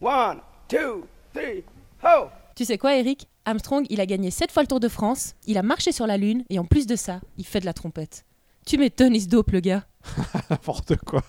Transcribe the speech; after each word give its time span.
One, 0.00 0.40
two, 0.68 1.06
three, 1.32 1.64
ho! 2.04 2.28
Tu 2.54 2.66
sais 2.66 2.76
quoi, 2.76 2.96
Eric? 2.96 3.26
Armstrong, 3.46 3.86
il 3.88 3.98
a 4.02 4.04
gagné 4.04 4.30
7 4.30 4.52
fois 4.52 4.62
le 4.62 4.66
Tour 4.66 4.78
de 4.78 4.88
France, 4.88 5.34
il 5.46 5.56
a 5.56 5.62
marché 5.62 5.90
sur 5.90 6.06
la 6.06 6.18
Lune, 6.18 6.44
et 6.50 6.58
en 6.58 6.66
plus 6.66 6.86
de 6.86 6.96
ça, 6.96 7.20
il 7.38 7.46
fait 7.46 7.60
de 7.60 7.64
la 7.64 7.72
trompette. 7.72 8.26
Tu 8.66 8.76
m'étonnes, 8.76 9.14
il 9.14 9.22
se 9.22 9.28
dope, 9.28 9.52
le 9.52 9.60
gars. 9.60 9.84
N'importe 10.50 10.96
quoi. 10.96 11.22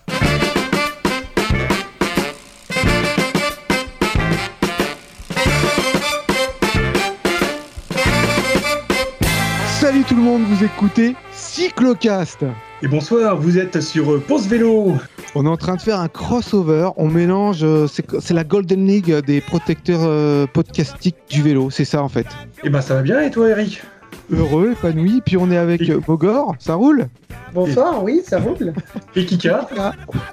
Salut 9.80 10.04
tout 10.04 10.16
le 10.16 10.22
monde, 10.22 10.42
vous 10.42 10.66
écoutez 10.66 11.16
Cyclocast. 11.32 12.44
Et 12.82 12.90
bonsoir, 12.90 13.38
vous 13.38 13.58
êtes 13.58 13.80
sur 13.80 14.22
Pause 14.26 14.48
Vélo. 14.48 14.98
On 15.40 15.46
est 15.46 15.50
en 15.50 15.56
train 15.56 15.76
de 15.76 15.82
faire 15.82 16.00
un 16.00 16.08
crossover. 16.08 16.90
On 16.98 17.10
mélange, 17.10 17.60
euh, 17.62 17.86
c'est 17.88 18.34
la 18.34 18.44
Golden 18.44 18.88
League 18.88 19.14
des 19.28 19.40
protecteurs 19.40 20.00
euh, 20.02 20.48
podcastiques 20.48 21.16
du 21.30 21.44
vélo. 21.44 21.70
C'est 21.70 21.86
ça 21.86 22.02
en 22.02 22.10
fait. 22.10 22.26
Et 22.64 22.72
ben 22.72 22.82
ça 22.82 22.96
va 22.96 23.04
bien 23.04 23.22
et 23.22 23.30
toi 23.30 23.48
Eric? 23.50 23.84
Heureux, 24.32 24.72
épanoui. 24.72 25.22
Puis 25.24 25.38
on 25.38 25.52
est 25.52 25.58
avec 25.58 25.92
Bogor. 26.08 26.56
Ça 26.58 26.74
roule? 26.74 27.08
Bonsoir, 27.54 28.04
oui, 28.04 28.22
ça 28.26 28.40
roule. 28.40 28.74
Et 29.16 29.26
Kika 29.26 29.68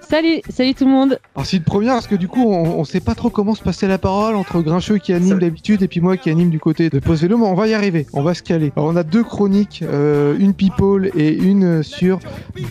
Salut, 0.09 0.41
salut 0.51 0.75
tout 0.75 0.85
le 0.85 0.91
monde. 0.91 1.19
Alors 1.35 1.47
c'est 1.47 1.57
une 1.57 1.63
première 1.63 1.95
parce 1.95 2.07
que 2.07 2.15
du 2.17 2.29
coup 2.29 2.43
on, 2.45 2.79
on 2.81 2.85
sait 2.85 3.01
pas 3.01 3.15
trop 3.15 3.31
comment 3.31 3.55
se 3.55 3.63
passer 3.63 3.87
la 3.87 3.99
parole 3.99 4.35
entre 4.35 4.61
Grincheux 4.61 4.99
qui 4.99 5.13
anime 5.13 5.39
d'habitude 5.39 5.83
et 5.83 5.89
puis 5.89 6.01
moi 6.01 6.17
qui 6.17 6.31
anime 6.31 6.51
du 6.51 6.59
côté 6.61 6.91
de 6.91 6.99
Pause 6.99 7.23
Vélo, 7.23 7.39
mais 7.39 7.47
on 7.47 7.55
va 7.55 7.67
y 7.67 7.75
arriver, 7.75 8.07
on 8.13 8.23
va 8.23 8.35
se 8.35 8.43
caler. 8.43 8.73
Alors 8.77 8.89
on 8.91 8.97
a 8.97 9.03
deux 9.03 9.23
chroniques, 9.25 9.83
euh, 9.83 10.37
une 10.39 10.55
people 10.55 11.11
et 11.17 11.33
une 11.35 11.83
sur 11.83 12.19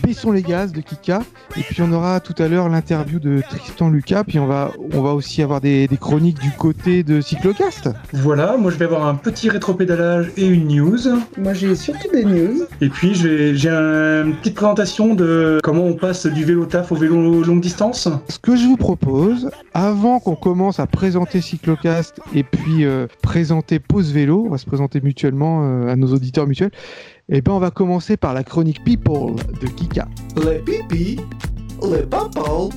Baissons 0.04 0.32
les 0.32 0.42
gaz 0.42 0.72
de 0.72 0.80
Kika, 0.80 1.22
et 1.56 1.60
puis 1.62 1.82
on 1.82 1.92
aura 1.92 2.20
tout 2.20 2.34
à 2.42 2.48
l'heure 2.48 2.68
l'interview 2.68 3.18
de 3.18 3.42
Tristan 3.48 3.88
Lucas, 3.90 4.24
puis 4.24 4.38
on 4.38 4.46
va, 4.46 4.70
on 4.92 5.02
va 5.02 5.14
aussi 5.14 5.42
avoir 5.42 5.60
des, 5.60 5.88
des 5.88 5.96
chroniques 5.96 6.38
du 6.40 6.50
côté 6.52 7.02
de 7.02 7.20
Cyclocast. 7.20 7.88
Voilà, 8.12 8.56
moi 8.56 8.70
je 8.70 8.76
vais 8.76 8.84
avoir 8.84 9.06
un 9.06 9.14
petit 9.14 9.48
rétropédalage 9.48 10.30
et 10.36 10.46
une 10.46 10.68
news. 10.68 10.98
Moi, 11.38 11.52
j'ai 11.54 11.74
surtout 11.74 12.08
des 12.12 12.24
news. 12.24 12.62
Et 12.80 12.88
puis 12.88 13.14
je 13.14 13.28
vais- 13.28 13.54
j'ai 13.56 13.70
un- 13.70 14.32
une 14.34 14.40
petite 14.40 14.56
présentation 14.56 15.14
de 15.14 15.60
comment 15.62 15.84
on 15.84 15.94
passe 15.94 16.26
du 16.26 16.44
vélo 16.44 16.66
taf 16.66 16.90
au 16.90 16.96
vélo 16.96 17.44
longue 17.44 17.60
distance. 17.60 18.08
Ce 18.28 18.38
que 18.40 18.56
je 18.56 18.66
vous 18.66 18.76
propose, 18.76 19.48
avant 19.74 20.18
qu'on 20.18 20.34
commence 20.34 20.80
à 20.80 20.88
présenter 20.88 21.40
Cyclocast 21.40 22.20
et 22.34 22.42
puis 22.42 22.84
euh, 22.84 23.06
présenter 23.22 23.78
Pause 23.78 24.12
Vélo, 24.12 24.42
on 24.46 24.50
va 24.50 24.58
se 24.58 24.66
présenter 24.66 25.00
mutuellement 25.00 25.62
euh, 25.62 25.86
à 25.86 25.94
nos 25.94 26.08
auditeurs 26.08 26.48
mutuels, 26.48 26.72
et 27.28 27.42
ben 27.42 27.52
on 27.52 27.60
va 27.60 27.70
commencer 27.70 28.16
par 28.16 28.34
la 28.34 28.42
chronique 28.42 28.82
People 28.82 29.36
de 29.60 29.68
Kika. 29.68 30.08
Les 30.44 30.58
pipis, 30.58 31.20
les 31.88 32.02
papas, 32.02 32.70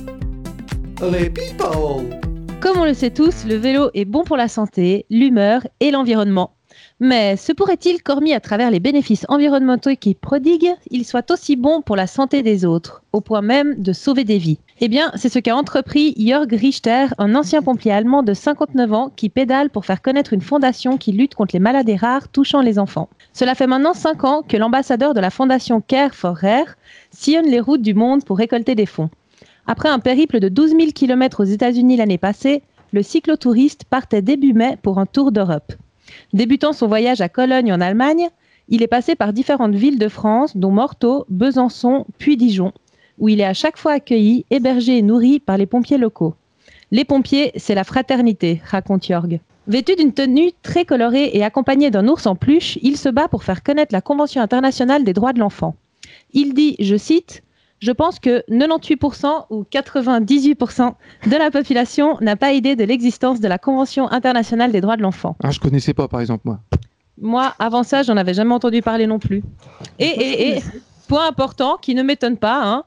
les 1.10 1.28
people. 1.28 2.20
Comme 2.60 2.78
on 2.78 2.84
le 2.84 2.94
sait 2.94 3.10
tous, 3.10 3.44
le 3.48 3.56
vélo 3.56 3.90
est 3.94 4.04
bon 4.04 4.22
pour 4.22 4.36
la 4.36 4.46
santé, 4.46 5.06
l'humeur 5.10 5.66
et 5.80 5.90
l'environnement. 5.90 6.57
Mais 7.00 7.36
se 7.36 7.52
pourrait-il 7.52 8.02
qu'hormis 8.02 8.32
à 8.32 8.40
travers 8.40 8.72
les 8.72 8.80
bénéfices 8.80 9.24
environnementaux 9.28 9.94
qu'il 9.94 10.16
prodigue, 10.16 10.74
il 10.90 11.04
soit 11.04 11.30
aussi 11.30 11.54
bon 11.54 11.80
pour 11.80 11.94
la 11.94 12.08
santé 12.08 12.42
des 12.42 12.64
autres, 12.64 13.04
au 13.12 13.20
point 13.20 13.40
même 13.40 13.80
de 13.80 13.92
sauver 13.92 14.24
des 14.24 14.38
vies? 14.38 14.58
Eh 14.80 14.88
bien, 14.88 15.12
c'est 15.14 15.28
ce 15.28 15.38
qu'a 15.38 15.54
entrepris 15.54 16.12
Jörg 16.18 16.52
Richter, 16.52 17.06
un 17.18 17.36
ancien 17.36 17.62
pompier 17.62 17.92
allemand 17.92 18.24
de 18.24 18.34
59 18.34 18.92
ans 18.92 19.12
qui 19.14 19.28
pédale 19.28 19.70
pour 19.70 19.86
faire 19.86 20.02
connaître 20.02 20.32
une 20.32 20.40
fondation 20.40 20.98
qui 20.98 21.12
lutte 21.12 21.36
contre 21.36 21.54
les 21.54 21.60
maladies 21.60 21.94
rares 21.94 22.26
touchant 22.28 22.62
les 22.62 22.80
enfants. 22.80 23.08
Cela 23.32 23.54
fait 23.54 23.68
maintenant 23.68 23.94
5 23.94 24.24
ans 24.24 24.42
que 24.42 24.56
l'ambassadeur 24.56 25.14
de 25.14 25.20
la 25.20 25.30
fondation 25.30 25.80
Care 25.80 26.16
for 26.16 26.36
Rare 26.36 26.74
sillonne 27.12 27.46
les 27.46 27.60
routes 27.60 27.82
du 27.82 27.94
monde 27.94 28.24
pour 28.24 28.38
récolter 28.38 28.74
des 28.74 28.86
fonds. 28.86 29.10
Après 29.68 29.88
un 29.88 30.00
périple 30.00 30.40
de 30.40 30.48
12 30.48 30.70
000 30.70 30.90
km 30.92 31.44
aux 31.44 31.46
États-Unis 31.46 31.96
l'année 31.96 32.18
passée, 32.18 32.62
le 32.92 33.04
cyclotouriste 33.04 33.84
partait 33.84 34.22
début 34.22 34.52
mai 34.52 34.78
pour 34.82 34.98
un 34.98 35.06
tour 35.06 35.30
d'Europe. 35.30 35.74
Débutant 36.32 36.72
son 36.72 36.86
voyage 36.86 37.20
à 37.20 37.28
Cologne 37.28 37.72
en 37.72 37.80
Allemagne, 37.80 38.28
il 38.68 38.82
est 38.82 38.88
passé 38.88 39.14
par 39.14 39.32
différentes 39.32 39.74
villes 39.74 39.98
de 39.98 40.08
France, 40.08 40.56
dont 40.56 40.70
Morteau, 40.70 41.24
Besançon, 41.28 42.06
puis 42.18 42.36
Dijon, 42.36 42.72
où 43.18 43.28
il 43.28 43.40
est 43.40 43.44
à 43.44 43.54
chaque 43.54 43.78
fois 43.78 43.92
accueilli, 43.92 44.44
hébergé 44.50 44.98
et 44.98 45.02
nourri 45.02 45.40
par 45.40 45.56
les 45.56 45.66
pompiers 45.66 45.98
locaux. 45.98 46.34
Les 46.90 47.04
pompiers, 47.04 47.52
c'est 47.56 47.74
la 47.74 47.84
fraternité, 47.84 48.60
raconte 48.64 49.06
Jörg. 49.06 49.40
Vêtu 49.66 49.96
d'une 49.96 50.14
tenue 50.14 50.52
très 50.62 50.86
colorée 50.86 51.30
et 51.34 51.44
accompagné 51.44 51.90
d'un 51.90 52.08
ours 52.08 52.26
en 52.26 52.34
peluche, 52.34 52.78
il 52.80 52.96
se 52.96 53.10
bat 53.10 53.28
pour 53.28 53.44
faire 53.44 53.62
connaître 53.62 53.92
la 53.92 54.00
Convention 54.00 54.40
internationale 54.40 55.04
des 55.04 55.12
droits 55.12 55.34
de 55.34 55.40
l'enfant. 55.40 55.76
Il 56.32 56.54
dit, 56.54 56.76
je 56.78 56.96
cite, 56.96 57.42
Je 57.80 57.92
pense 57.92 58.18
que 58.18 58.42
98% 58.50 59.46
ou 59.50 59.64
98% 59.70 60.92
de 61.26 61.36
la 61.36 61.50
population 61.50 62.16
n'a 62.20 62.36
pas 62.36 62.52
idée 62.52 62.74
de 62.76 62.84
l'existence 62.84 63.40
de 63.40 63.48
la 63.48 63.58
Convention 63.58 64.10
internationale 64.10 64.72
des 64.72 64.80
droits 64.80 64.96
de 64.96 65.02
l'enfant. 65.02 65.36
Ah, 65.42 65.50
je 65.50 65.60
connaissais 65.60 65.94
pas 65.94 66.08
par 66.08 66.20
exemple 66.20 66.42
moi. 66.44 66.60
Moi, 67.20 67.54
avant 67.58 67.82
ça, 67.82 68.02
j'en 68.02 68.16
avais 68.16 68.34
jamais 68.34 68.54
entendu 68.54 68.80
parler 68.82 69.06
non 69.06 69.18
plus. 69.18 69.42
Et, 69.98 70.06
et, 70.06 70.48
et 70.56 70.62
point 71.08 71.28
important 71.28 71.76
qui 71.80 71.94
ne 71.94 72.02
m'étonne 72.02 72.36
pas, 72.36 72.62
hein, 72.64 72.84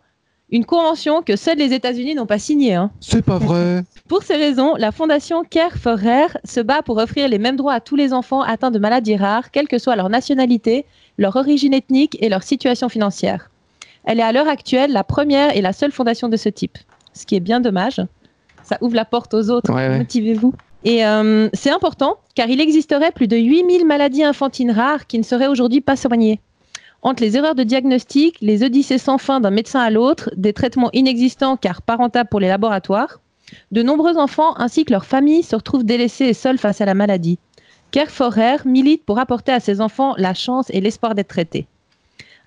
une 0.50 0.66
convention 0.66 1.22
que 1.22 1.36
seuls 1.36 1.58
les 1.58 1.74
États-Unis 1.74 2.16
n'ont 2.16 2.26
pas 2.26 2.40
signée. 2.40 2.76
hein. 2.76 2.92
C'est 3.00 3.24
pas 3.26 3.38
vrai. 3.38 3.84
Pour 4.10 4.24
ces 4.24 4.36
raisons, 4.36 4.76
la 4.78 4.92
fondation 4.92 5.44
Care 5.44 5.78
for 5.78 5.98
Rare 5.98 6.38
se 6.44 6.60
bat 6.60 6.82
pour 6.82 6.98
offrir 6.98 7.30
les 7.30 7.40
mêmes 7.40 7.56
droits 7.56 7.74
à 7.74 7.80
tous 7.80 7.96
les 7.96 8.12
enfants 8.14 8.42
atteints 8.42 8.72
de 8.72 8.80
maladies 8.80 9.16
rares, 9.16 9.52
quelle 9.52 9.70
que 9.70 9.78
soit 9.78 9.96
leur 9.96 10.10
nationalité, 10.10 10.86
leur 11.18 11.38
origine 11.38 11.74
ethnique 11.74 12.18
et 12.22 12.28
leur 12.28 12.44
situation 12.44 12.90
financière. 12.90 13.50
Elle 14.06 14.20
est 14.20 14.24
à 14.24 14.32
l'heure 14.32 14.48
actuelle 14.48 14.92
la 14.92 15.04
première 15.04 15.56
et 15.56 15.62
la 15.62 15.74
seule 15.74 15.92
fondation 15.92 16.30
de 16.30 16.38
ce 16.38 16.50
type, 16.50 16.78
ce 17.14 17.26
qui 17.26 17.36
est 17.36 17.40
bien 17.40 17.60
dommage. 17.60 18.02
Ça 18.64 18.78
ouvre 18.82 18.96
la 18.96 19.06
porte 19.06 19.34
aux 19.34 19.50
autres. 19.50 19.74
Ouais. 19.74 19.98
Motivez-vous. 19.98 20.54
Et 20.84 21.06
euh, 21.06 21.50
c'est 21.54 21.70
important 21.70 22.18
car 22.36 22.50
il 22.50 22.60
existerait 22.60 23.12
plus 23.12 23.28
de 23.28 23.38
8000 23.38 23.86
maladies 23.86 24.24
infantines 24.24 24.72
rares 24.72 25.06
qui 25.08 25.20
ne 25.20 25.24
seraient 25.24 25.48
aujourd'hui 25.48 25.82
pas 25.82 25.96
soignées. 25.96 26.40
Entre 27.04 27.24
les 27.24 27.36
erreurs 27.36 27.56
de 27.56 27.64
diagnostic, 27.64 28.38
les 28.42 28.64
odyssées 28.64 29.00
sans 29.00 29.18
fin 29.18 29.40
d'un 29.40 29.50
médecin 29.50 29.80
à 29.80 29.90
l'autre, 29.90 30.30
des 30.36 30.54
traitements 30.54 30.92
inexistants 30.94 31.58
car 31.58 31.82
pas 31.82 31.96
rentables 31.96 32.30
pour 32.30 32.40
les 32.40 32.48
laboratoires, 32.48 33.20
de 33.72 33.82
nombreux 33.82 34.18
enfants 34.18 34.56
ainsi 34.58 34.86
que 34.86 34.92
leurs 34.92 35.06
familles 35.06 35.44
se 35.44 35.56
retrouvent 35.56 35.84
délaissés 35.84 36.26
et 36.26 36.34
seuls 36.34 36.58
face 36.58 36.82
à 36.82 36.86
la 36.86 36.94
maladie. 36.94 37.40
Care 37.92 38.10
for 38.10 38.32
Rare 38.32 38.66
milite 38.66 39.04
pour 39.04 39.20
apporter 39.20 39.52
à 39.52 39.60
ces 39.60 39.82
enfants 39.82 40.14
la 40.18 40.34
chance 40.34 40.68
et 40.70 40.80
l'espoir 40.80 41.16
d'être 41.16 41.28
traités. 41.28 41.68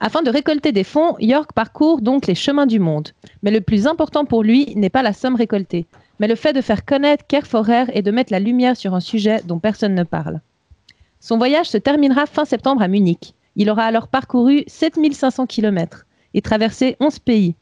Afin 0.06 0.20
de 0.20 0.28
récolter 0.28 0.70
des 0.70 0.84
fonds, 0.84 1.16
York 1.18 1.52
parcourt 1.54 2.02
donc 2.02 2.26
les 2.26 2.34
chemins 2.34 2.66
du 2.66 2.78
monde. 2.78 3.08
Mais 3.42 3.50
le 3.50 3.62
plus 3.62 3.86
important 3.86 4.26
pour 4.26 4.42
lui 4.42 4.74
n'est 4.76 4.90
pas 4.90 5.02
la 5.02 5.14
somme 5.14 5.34
récoltée, 5.34 5.86
mais 6.20 6.28
le 6.28 6.34
fait 6.34 6.52
de 6.52 6.60
faire 6.60 6.84
connaître 6.84 7.24
Rare 7.54 7.86
et 7.94 8.02
de 8.02 8.10
mettre 8.10 8.30
la 8.30 8.38
lumière 8.38 8.76
sur 8.76 8.94
un 8.94 9.00
sujet 9.00 9.40
dont 9.46 9.58
personne 9.58 9.94
ne 9.94 10.02
parle. 10.02 10.42
Son 11.20 11.38
voyage 11.38 11.70
se 11.70 11.78
terminera 11.78 12.26
fin 12.26 12.44
septembre 12.44 12.82
à 12.82 12.88
Munich. 12.88 13.32
Il 13.56 13.70
aura 13.70 13.84
alors 13.84 14.08
parcouru 14.08 14.64
7500 14.66 15.46
km 15.46 16.04
et 16.34 16.42
traversé 16.42 16.96
11 17.00 17.18
pays. 17.20 17.54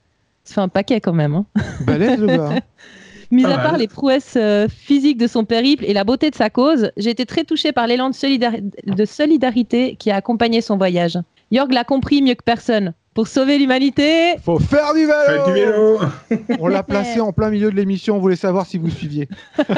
Ça 0.43 0.55
fait 0.55 0.61
un 0.63 0.69
paquet 0.69 1.01
quand 1.01 1.13
même. 1.13 1.37
hein. 1.37 1.47
Balèze 1.87 2.19
le 2.19 2.27
gars. 2.27 2.51
hein. 2.57 2.61
Mis 3.31 3.45
à 3.45 3.57
part 3.59 3.79
les 3.79 3.87
prouesses 3.87 4.35
euh, 4.37 4.67
physiques 4.69 5.17
de 5.17 5.29
son 5.29 5.45
périple 5.45 5.85
et 5.87 5.95
la 5.95 6.03
beauté 6.03 6.29
de 6.31 6.35
sa 6.35 6.51
cause, 6.51 6.91
j'ai 6.97 7.11
été 7.11 7.25
très 7.25 7.45
touchée 7.45 7.71
par 7.71 7.87
l'élan 7.87 8.11
de, 8.11 8.15
solidari- 8.15 8.63
de 8.85 9.05
solidarité 9.05 9.95
qui 9.95 10.11
a 10.11 10.17
accompagné 10.17 10.61
son 10.61 10.77
voyage. 10.77 11.17
Jorg 11.53 11.71
l'a 11.73 11.85
compris 11.85 12.23
mieux 12.23 12.35
que 12.35 12.43
personne. 12.45 12.95
Pour 13.15 13.29
sauver 13.29 13.59
l'humanité, 13.59 14.37
Faut 14.43 14.59
faire 14.59 14.95
du 14.95 15.01
vélo. 15.01 15.13
Faites 15.27 15.45
du 15.47 15.53
vélo 15.53 15.99
On 16.61 16.67
l'a 16.67 16.83
placé 16.83 17.21
en 17.21 17.33
plein 17.33 17.51
milieu 17.51 17.71
de 17.71 17.77
l'émission, 17.77 18.17
on 18.17 18.21
voulait 18.21 18.37
savoir 18.37 18.65
si 18.67 18.79
vous 18.79 18.89
suiviez. 18.89 19.29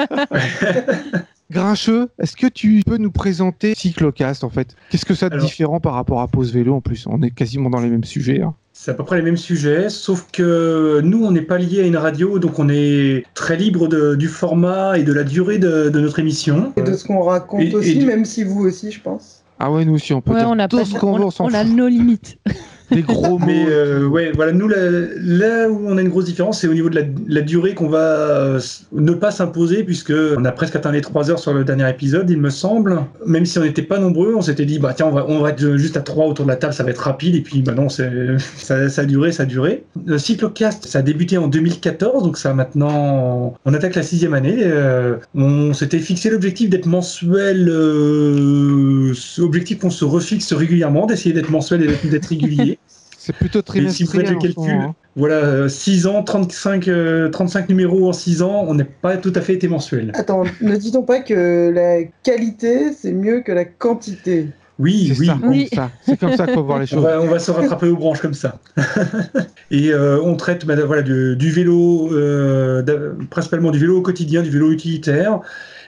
Grincheux, 1.50 2.08
est-ce 2.18 2.36
que 2.36 2.46
tu 2.46 2.82
peux 2.86 2.96
nous 2.96 3.10
présenter 3.10 3.74
Cyclocast 3.74 4.44
en 4.44 4.50
fait? 4.50 4.76
Qu'est-ce 4.90 5.04
que 5.04 5.14
ça 5.14 5.28
de 5.28 5.34
Alors- 5.34 5.46
différent 5.46 5.78
par 5.80 5.94
rapport 5.94 6.20
à 6.20 6.28
Pause 6.28 6.52
Vélo 6.52 6.74
en 6.74 6.80
plus? 6.80 7.06
On 7.08 7.22
est 7.22 7.30
quasiment 7.30 7.70
dans 7.70 7.80
les 7.80 7.90
mêmes 7.90 8.04
sujets. 8.04 8.40
hein. 8.40 8.54
C'est 8.72 8.90
à 8.90 8.94
peu 8.94 9.04
près 9.04 9.16
les 9.18 9.22
mêmes 9.22 9.36
sujets, 9.36 9.88
sauf 9.88 10.26
que 10.32 11.00
nous, 11.04 11.24
on 11.24 11.30
n'est 11.30 11.42
pas 11.42 11.58
lié 11.58 11.80
à 11.82 11.86
une 11.86 11.96
radio, 11.96 12.38
donc 12.40 12.58
on 12.58 12.68
est 12.68 13.24
très 13.34 13.56
libre 13.56 13.86
de- 13.88 14.14
du 14.16 14.26
format 14.26 14.98
et 14.98 15.02
de 15.04 15.12
la 15.12 15.22
durée 15.22 15.58
de, 15.58 15.90
de 15.90 16.00
notre 16.00 16.18
émission. 16.18 16.72
Et 16.76 16.82
de 16.82 16.94
ce 16.94 17.04
qu'on 17.04 17.20
raconte 17.22 17.60
Et- 17.62 17.68
et 17.70 17.74
aussi, 17.74 17.98
du- 17.98 18.06
même 18.06 18.24
si 18.24 18.42
vous 18.42 18.64
aussi, 18.64 18.90
je 18.90 19.00
pense. 19.00 19.43
Ah 19.58 19.70
ouais, 19.70 19.84
nous 19.84 19.94
aussi 19.94 20.12
on 20.12 20.20
peut 20.20 20.32
ouais, 20.32 20.40
dire 20.40 20.48
on 20.50 20.58
a, 20.58 20.68
tout 20.68 20.78
pas- 20.78 20.84
ce 20.84 20.98
qu'on 20.98 21.14
on- 21.14 21.18
veut, 21.18 21.24
on 21.26 21.30
s'en 21.30 21.46
on 21.46 21.54
a 21.54 21.64
nos 21.64 21.88
limites. 21.88 22.38
Des 22.90 23.02
gros 23.02 23.38
mots. 23.38 23.46
Mais 23.46 23.64
euh, 23.68 24.06
ouais, 24.06 24.32
voilà, 24.34 24.52
nous, 24.52 24.68
là, 24.68 24.76
là 25.20 25.68
où 25.70 25.80
on 25.86 25.96
a 25.96 26.00
une 26.02 26.08
grosse 26.08 26.26
différence, 26.26 26.60
c'est 26.60 26.68
au 26.68 26.74
niveau 26.74 26.90
de 26.90 26.96
la, 26.96 27.02
la 27.28 27.40
durée 27.40 27.74
qu'on 27.74 27.88
va 27.88 27.98
euh, 27.98 28.60
ne 28.92 29.12
pas 29.12 29.30
s'imposer, 29.30 29.84
puisque 29.84 30.12
on 30.36 30.44
a 30.44 30.52
presque 30.52 30.76
atteint 30.76 30.92
les 30.92 31.00
3 31.00 31.30
heures 31.30 31.38
sur 31.38 31.54
le 31.54 31.64
dernier 31.64 31.88
épisode, 31.88 32.28
il 32.30 32.38
me 32.38 32.50
semble. 32.50 33.00
Même 33.26 33.46
si 33.46 33.58
on 33.58 33.62
n'était 33.62 33.82
pas 33.82 33.98
nombreux, 33.98 34.34
on 34.36 34.42
s'était 34.42 34.66
dit, 34.66 34.78
bah 34.78 34.92
tiens, 34.96 35.06
on 35.06 35.12
va, 35.12 35.24
on 35.28 35.40
va 35.40 35.50
être 35.50 35.76
juste 35.76 35.96
à 35.96 36.00
3 36.00 36.26
autour 36.26 36.44
de 36.44 36.50
la 36.50 36.56
table, 36.56 36.74
ça 36.74 36.84
va 36.84 36.90
être 36.90 36.98
rapide, 36.98 37.34
et 37.34 37.40
puis 37.40 37.62
bah 37.62 37.72
non, 37.74 37.88
c'est- 37.88 38.36
ça, 38.56 38.88
ça 38.88 39.02
a 39.02 39.04
duré, 39.06 39.32
ça 39.32 39.44
a 39.44 39.46
duré. 39.46 39.84
Le 40.06 40.18
Cyclocast, 40.18 40.86
ça 40.86 40.98
a 40.98 41.02
débuté 41.02 41.38
en 41.38 41.48
2014, 41.48 42.22
donc 42.22 42.36
ça 42.38 42.50
a 42.50 42.54
maintenant. 42.54 43.54
On 43.64 43.74
attaque 43.74 43.94
la 43.94 44.02
sixième 44.02 44.34
année. 44.34 44.58
euh, 44.60 45.16
on 45.34 45.72
s'était 45.72 45.98
fixé 45.98 46.28
l'objectif 46.30 46.68
d'être 46.70 46.86
mensuel, 46.86 47.68
euh, 47.68 49.12
objectif 49.38 49.78
qu'on 49.78 49.90
se 49.90 50.04
refixe 50.04 50.52
régulièrement, 50.52 51.06
d'essayer 51.06 51.34
d'être 51.34 51.50
mensuel 51.50 51.82
et 52.04 52.08
d'être 52.08 52.26
régulier. 52.26 52.78
C'est 53.26 53.32
plutôt 53.34 53.60
Mais 53.74 53.88
si 53.88 54.04
vous 54.04 54.10
faites 54.10 54.24
trimestriel. 54.26 54.54
les 54.54 54.54
calculs, 54.54 54.88
hein. 54.88 54.94
voilà, 55.16 55.66
6 55.68 56.06
ans, 56.06 56.22
35, 56.22 56.88
euh, 56.88 57.30
35 57.30 57.70
numéros 57.70 58.06
en 58.08 58.12
6 58.12 58.42
ans, 58.42 58.66
on 58.68 58.74
n'est 58.74 58.84
pas 58.84 59.16
tout 59.16 59.32
à 59.34 59.40
fait 59.40 59.54
été 59.54 59.66
mensuel. 59.66 60.12
Attends, 60.14 60.44
ne 60.60 60.76
dit-on 60.76 61.02
pas 61.04 61.20
que 61.20 61.70
la 61.74 62.04
qualité, 62.22 62.92
c'est 62.92 63.12
mieux 63.12 63.40
que 63.40 63.50
la 63.52 63.64
quantité? 63.64 64.48
Oui, 64.78 65.14
oui. 65.18 65.26
ça, 65.26 65.38
Oui. 65.42 65.68
c'est 65.70 65.76
ça. 65.76 65.90
C'est 66.04 66.18
comme 66.20 66.36
ça 66.36 66.44
qu'il 66.44 66.54
faut 66.54 66.64
voir 66.64 66.80
les 66.80 66.84
On 66.84 66.96
choses. 66.96 67.02
va, 67.04 67.20
on 67.22 67.26
va 67.28 67.38
se 67.38 67.50
rattraper 67.50 67.86
aux 67.88 67.96
branches 67.96 68.20
comme 68.20 68.34
ça. 68.34 68.58
Et 69.70 69.90
euh, 69.92 70.20
on 70.22 70.36
traite 70.36 70.66
bah, 70.66 70.74
voilà, 70.84 71.00
du, 71.02 71.36
du 71.36 71.50
vélo, 71.50 72.12
euh, 72.12 72.82
principalement 73.30 73.70
du 73.70 73.78
vélo 73.78 73.98
au 73.98 74.02
quotidien, 74.02 74.42
du 74.42 74.50
vélo 74.50 74.70
utilitaire. 74.70 75.40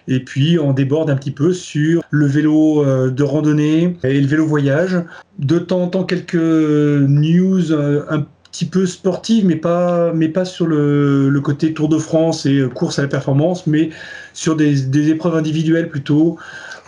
Et 0.09 0.21
puis 0.21 0.59
on 0.59 0.73
déborde 0.73 1.11
un 1.11 1.17
petit 1.17 1.31
peu 1.31 1.53
sur 1.53 2.03
le 2.11 2.27
vélo 2.27 2.85
euh, 2.85 3.11
de 3.11 3.23
randonnée 3.23 3.97
et 4.05 4.21
le 4.21 4.27
vélo 4.27 4.47
voyage. 4.47 5.03
De 5.39 5.59
temps 5.59 5.83
en 5.83 5.89
temps 5.89 6.05
quelques 6.05 6.35
news 6.35 7.73
euh, 7.73 8.05
un 8.09 8.27
petit 8.51 8.65
peu 8.65 8.87
sportives, 8.87 9.45
mais 9.45 9.57
pas, 9.57 10.13
mais 10.15 10.29
pas 10.29 10.45
sur 10.45 10.67
le, 10.67 11.29
le 11.29 11.41
côté 11.41 11.75
Tour 11.75 11.89
de 11.89 11.99
France 11.99 12.47
et 12.47 12.65
course 12.75 12.99
à 12.99 13.03
la 13.03 13.09
performance, 13.09 13.67
mais 13.67 13.91
sur 14.33 14.57
des, 14.57 14.81
des 14.83 15.11
épreuves 15.11 15.37
individuelles 15.37 15.89
plutôt. 15.89 16.39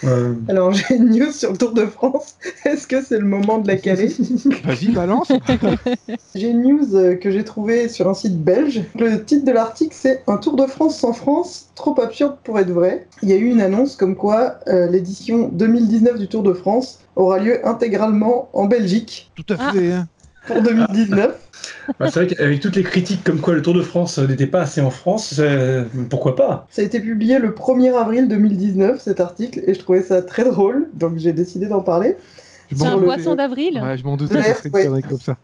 Euh, 0.04 0.34
Alors, 0.48 0.72
j'ai 0.72 0.94
une 0.96 1.10
news 1.10 1.32
sur 1.32 1.52
le 1.52 1.58
Tour 1.58 1.72
de 1.72 1.84
France. 1.86 2.36
Est-ce 2.64 2.86
que 2.86 3.02
c'est 3.02 3.18
le 3.18 3.24
moment 3.26 3.58
de 3.58 3.66
la 3.68 3.76
caler? 3.76 4.14
Vas-y, 4.64 4.92
balance. 4.92 5.28
J'ai 6.34 6.50
une 6.50 6.62
news 6.62 6.94
euh, 6.94 7.14
que 7.16 7.30
j'ai 7.30 7.42
trouvée 7.42 7.88
sur 7.88 8.08
un 8.08 8.14
site 8.14 8.42
belge. 8.42 8.82
Le 8.98 9.24
titre 9.24 9.44
de 9.44 9.50
l'article, 9.52 9.94
c'est 9.98 10.22
Un 10.28 10.36
Tour 10.36 10.56
de 10.56 10.66
France 10.66 10.98
sans 10.98 11.12
France, 11.12 11.70
trop 11.74 11.98
absurde 12.00 12.36
pour 12.44 12.58
être 12.58 12.70
vrai. 12.70 13.06
Il 13.22 13.28
y 13.28 13.32
a 13.32 13.36
eu 13.36 13.46
une 13.46 13.60
annonce 13.60 13.96
comme 13.96 14.14
quoi 14.14 14.60
euh, 14.68 14.88
l'édition 14.88 15.48
2019 15.52 16.18
du 16.18 16.28
Tour 16.28 16.42
de 16.42 16.52
France 16.52 17.00
aura 17.16 17.38
lieu 17.38 17.66
intégralement 17.66 18.48
en 18.52 18.66
Belgique 18.66 19.30
Tout 19.34 19.52
à 19.52 19.56
Ah. 19.58 19.72
fait. 19.72 19.92
hein. 19.92 20.06
Pour 20.48 20.62
2019. 20.62 21.34
Bah, 21.98 22.10
c'est 22.10 22.24
vrai 22.24 22.26
qu'avec 22.26 22.60
toutes 22.60 22.76
les 22.76 22.82
critiques 22.82 23.22
comme 23.24 23.40
quoi 23.40 23.54
le 23.54 23.62
Tour 23.62 23.74
de 23.74 23.82
France 23.82 24.18
n'était 24.18 24.46
pas 24.46 24.62
assez 24.62 24.80
en 24.80 24.90
France, 24.90 25.36
euh, 25.38 25.84
pourquoi 26.10 26.36
pas? 26.36 26.66
Ça 26.70 26.82
a 26.82 26.84
été 26.84 27.00
publié 27.00 27.38
le 27.38 27.50
1er 27.50 27.94
avril 27.94 28.28
2019, 28.28 29.00
cet 29.00 29.20
article, 29.20 29.62
et 29.66 29.74
je 29.74 29.78
trouvais 29.78 30.02
ça 30.02 30.22
très 30.22 30.44
drôle, 30.44 30.88
donc 30.94 31.16
j'ai 31.16 31.32
décidé 31.32 31.66
d'en 31.66 31.80
parler. 31.80 32.16
C'est 32.74 32.86
un 32.86 32.98
poisson 32.98 33.34
d'avril? 33.34 33.80
Ouais, 33.82 33.96
je 33.96 34.04
m'en 34.04 34.16
doutais 34.16 34.34
Ouais, 34.34 34.42
que 34.42 34.62
ce 34.62 34.68
serait 34.68 34.84
une 34.86 34.92
ouais. 34.92 35.02
comme 35.02 35.20
ça. 35.20 35.36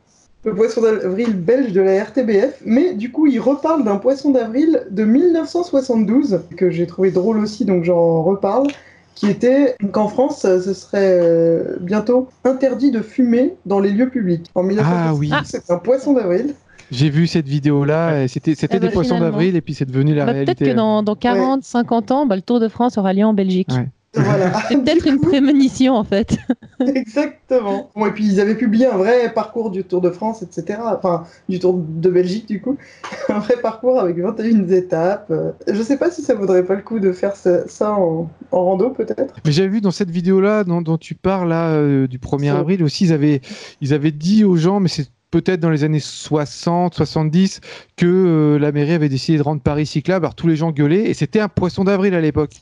Le 0.45 0.55
poisson 0.55 0.83
d'avril 0.83 1.35
belge 1.35 1.73
de 1.73 1.81
la 1.81 2.05
RTBF, 2.05 2.61
mais 2.67 2.93
du 2.93 3.11
coup 3.11 3.27
il 3.27 3.41
reparle 3.41 3.83
d'un 3.83 3.97
poisson 3.97 4.31
d'avril 4.31 4.83
de 4.91 5.05
1972, 5.05 6.43
que 6.59 6.69
j'ai 6.69 6.87
trouvé 6.87 7.11
drôle 7.11 7.39
aussi, 7.39 7.65
donc 7.65 7.85
j'en 7.85 8.23
reparle, 8.23 8.67
qui 9.15 9.29
était 9.29 9.77
qu'en 9.93 10.09
France, 10.09 10.45
euh, 10.45 10.61
ce 10.61 10.73
serait 10.75 11.19
euh, 11.23 11.77
bientôt 11.81 12.29
interdit 12.45 12.91
de 12.91 13.01
fumer 13.01 13.55
dans 13.67 13.79
les 13.81 13.91
lieux 13.91 14.11
publics. 14.11 14.51
En 14.55 14.63
1972, 14.63 15.09
Ah 15.09 15.15
oui. 15.15 15.47
c'est 15.47 15.71
un 15.71 15.79
poisson 15.79 16.13
d'avril. 16.15 16.55
J'ai 16.91 17.11
vu 17.11 17.27
cette 17.27 17.47
vidéo-là. 17.49 18.23
et 18.25 18.29
C'était 18.29 18.55
c'était 18.55 18.77
Ah 18.77 18.81
bah, 18.81 18.87
des 18.89 18.93
poissons 18.93 19.15
finalement. 19.17 19.31
d'avril 19.31 19.57
et 19.57 19.61
puis 19.61 19.75
c'est 19.75 19.85
devenu 19.87 20.15
la 20.15 20.27
Bah, 20.27 20.33
Peut-être 20.35 20.47
réalité. 20.59 20.65
que 20.71 20.77
dans, 20.77 21.03
dans 21.03 21.15
40, 21.15 21.63
50 21.65 22.11
ans, 22.11 22.27
bah, 22.27 22.37
le 22.37 22.43
Tour 22.43 22.61
de 22.61 22.69
France 22.69 22.99
aura 22.99 23.13
lieu 23.13 23.25
en 23.25 23.35
Belgique. 23.35 23.69
Ouais. 23.73 23.89
Voilà. 24.15 24.53
C'est 24.69 24.77
peut-être 24.83 25.07
une 25.07 25.21
prémonition 25.21 25.95
en 25.95 26.05
fait. 26.05 26.37
Exactement. 26.81 27.91
Bon, 27.95 28.07
et 28.07 28.11
puis 28.13 28.25
ils 28.27 28.41
avaient 28.41 28.55
publié 28.57 28.87
un 28.87 28.97
vrai 28.97 29.33
parcours 29.33 29.71
du 29.71 29.85
Tour 29.85 30.01
de 30.01 30.11
France, 30.11 30.43
etc. 30.43 30.79
Enfin, 30.85 31.25
du 31.49 31.59
Tour 31.59 31.75
de 31.79 32.11
Belgique, 32.11 32.47
du 32.47 32.61
coup. 32.61 32.77
un 33.29 33.39
vrai 33.41 33.57
parcours 33.63 34.01
avec 34.01 34.19
21 34.19 34.69
étapes. 34.69 35.29
Euh, 35.31 35.53
Je 35.71 35.83
sais 35.83 35.97
pas 35.99 36.11
si 36.11 36.23
ça 36.23 36.35
vaudrait 36.35 36.65
pas 36.65 36.75
le 36.75 36.83
coup 36.83 37.01
de 37.01 37.13
faire 37.13 37.37
ça, 37.37 37.67
ça 37.69 37.93
en, 37.93 38.29
en 38.53 38.65
rando, 38.65 38.91
peut-être. 38.91 39.35
Mais 39.45 39.53
j'avais 39.53 39.69
vu 39.69 39.81
dans 39.81 39.91
cette 39.91 40.11
vidéo-là 40.11 40.65
dont, 40.65 40.83
dont 40.83 40.99
tu 40.99 41.15
parles 41.15 41.49
là, 41.49 41.69
euh, 41.71 42.07
du 42.07 42.19
1er 42.19 42.43
C'est- 42.45 42.49
avril 42.51 42.83
aussi, 42.83 43.05
ils 43.05 43.13
avaient, 43.13 43.41
ils 43.81 43.95
avaient 43.95 44.13
dit 44.13 44.45
aux 44.45 44.57
gens, 44.57 44.81
mais 44.81 44.89
c'est 44.89 45.09
peut-être 45.31 45.59
dans 45.59 45.71
les 45.71 45.83
années 45.83 45.99
60, 46.01 46.95
70, 46.95 47.61
que 47.97 48.07
euh, 48.07 48.59
la 48.59 48.71
mairie 48.71 48.93
avait 48.93 49.09
décidé 49.09 49.37
de 49.39 49.43
rendre 49.43 49.61
Paris 49.61 49.85
cyclable. 49.85 50.25
Alors 50.27 50.37
tous 50.37 50.47
les 50.47 50.55
gens 50.55 50.71
gueulaient 50.71 51.11
et 51.11 51.15
c'était 51.15 51.41
un 51.41 51.49
poisson 51.49 51.83
d'avril 51.83 52.15
à 52.15 52.21
l'époque. 52.21 52.53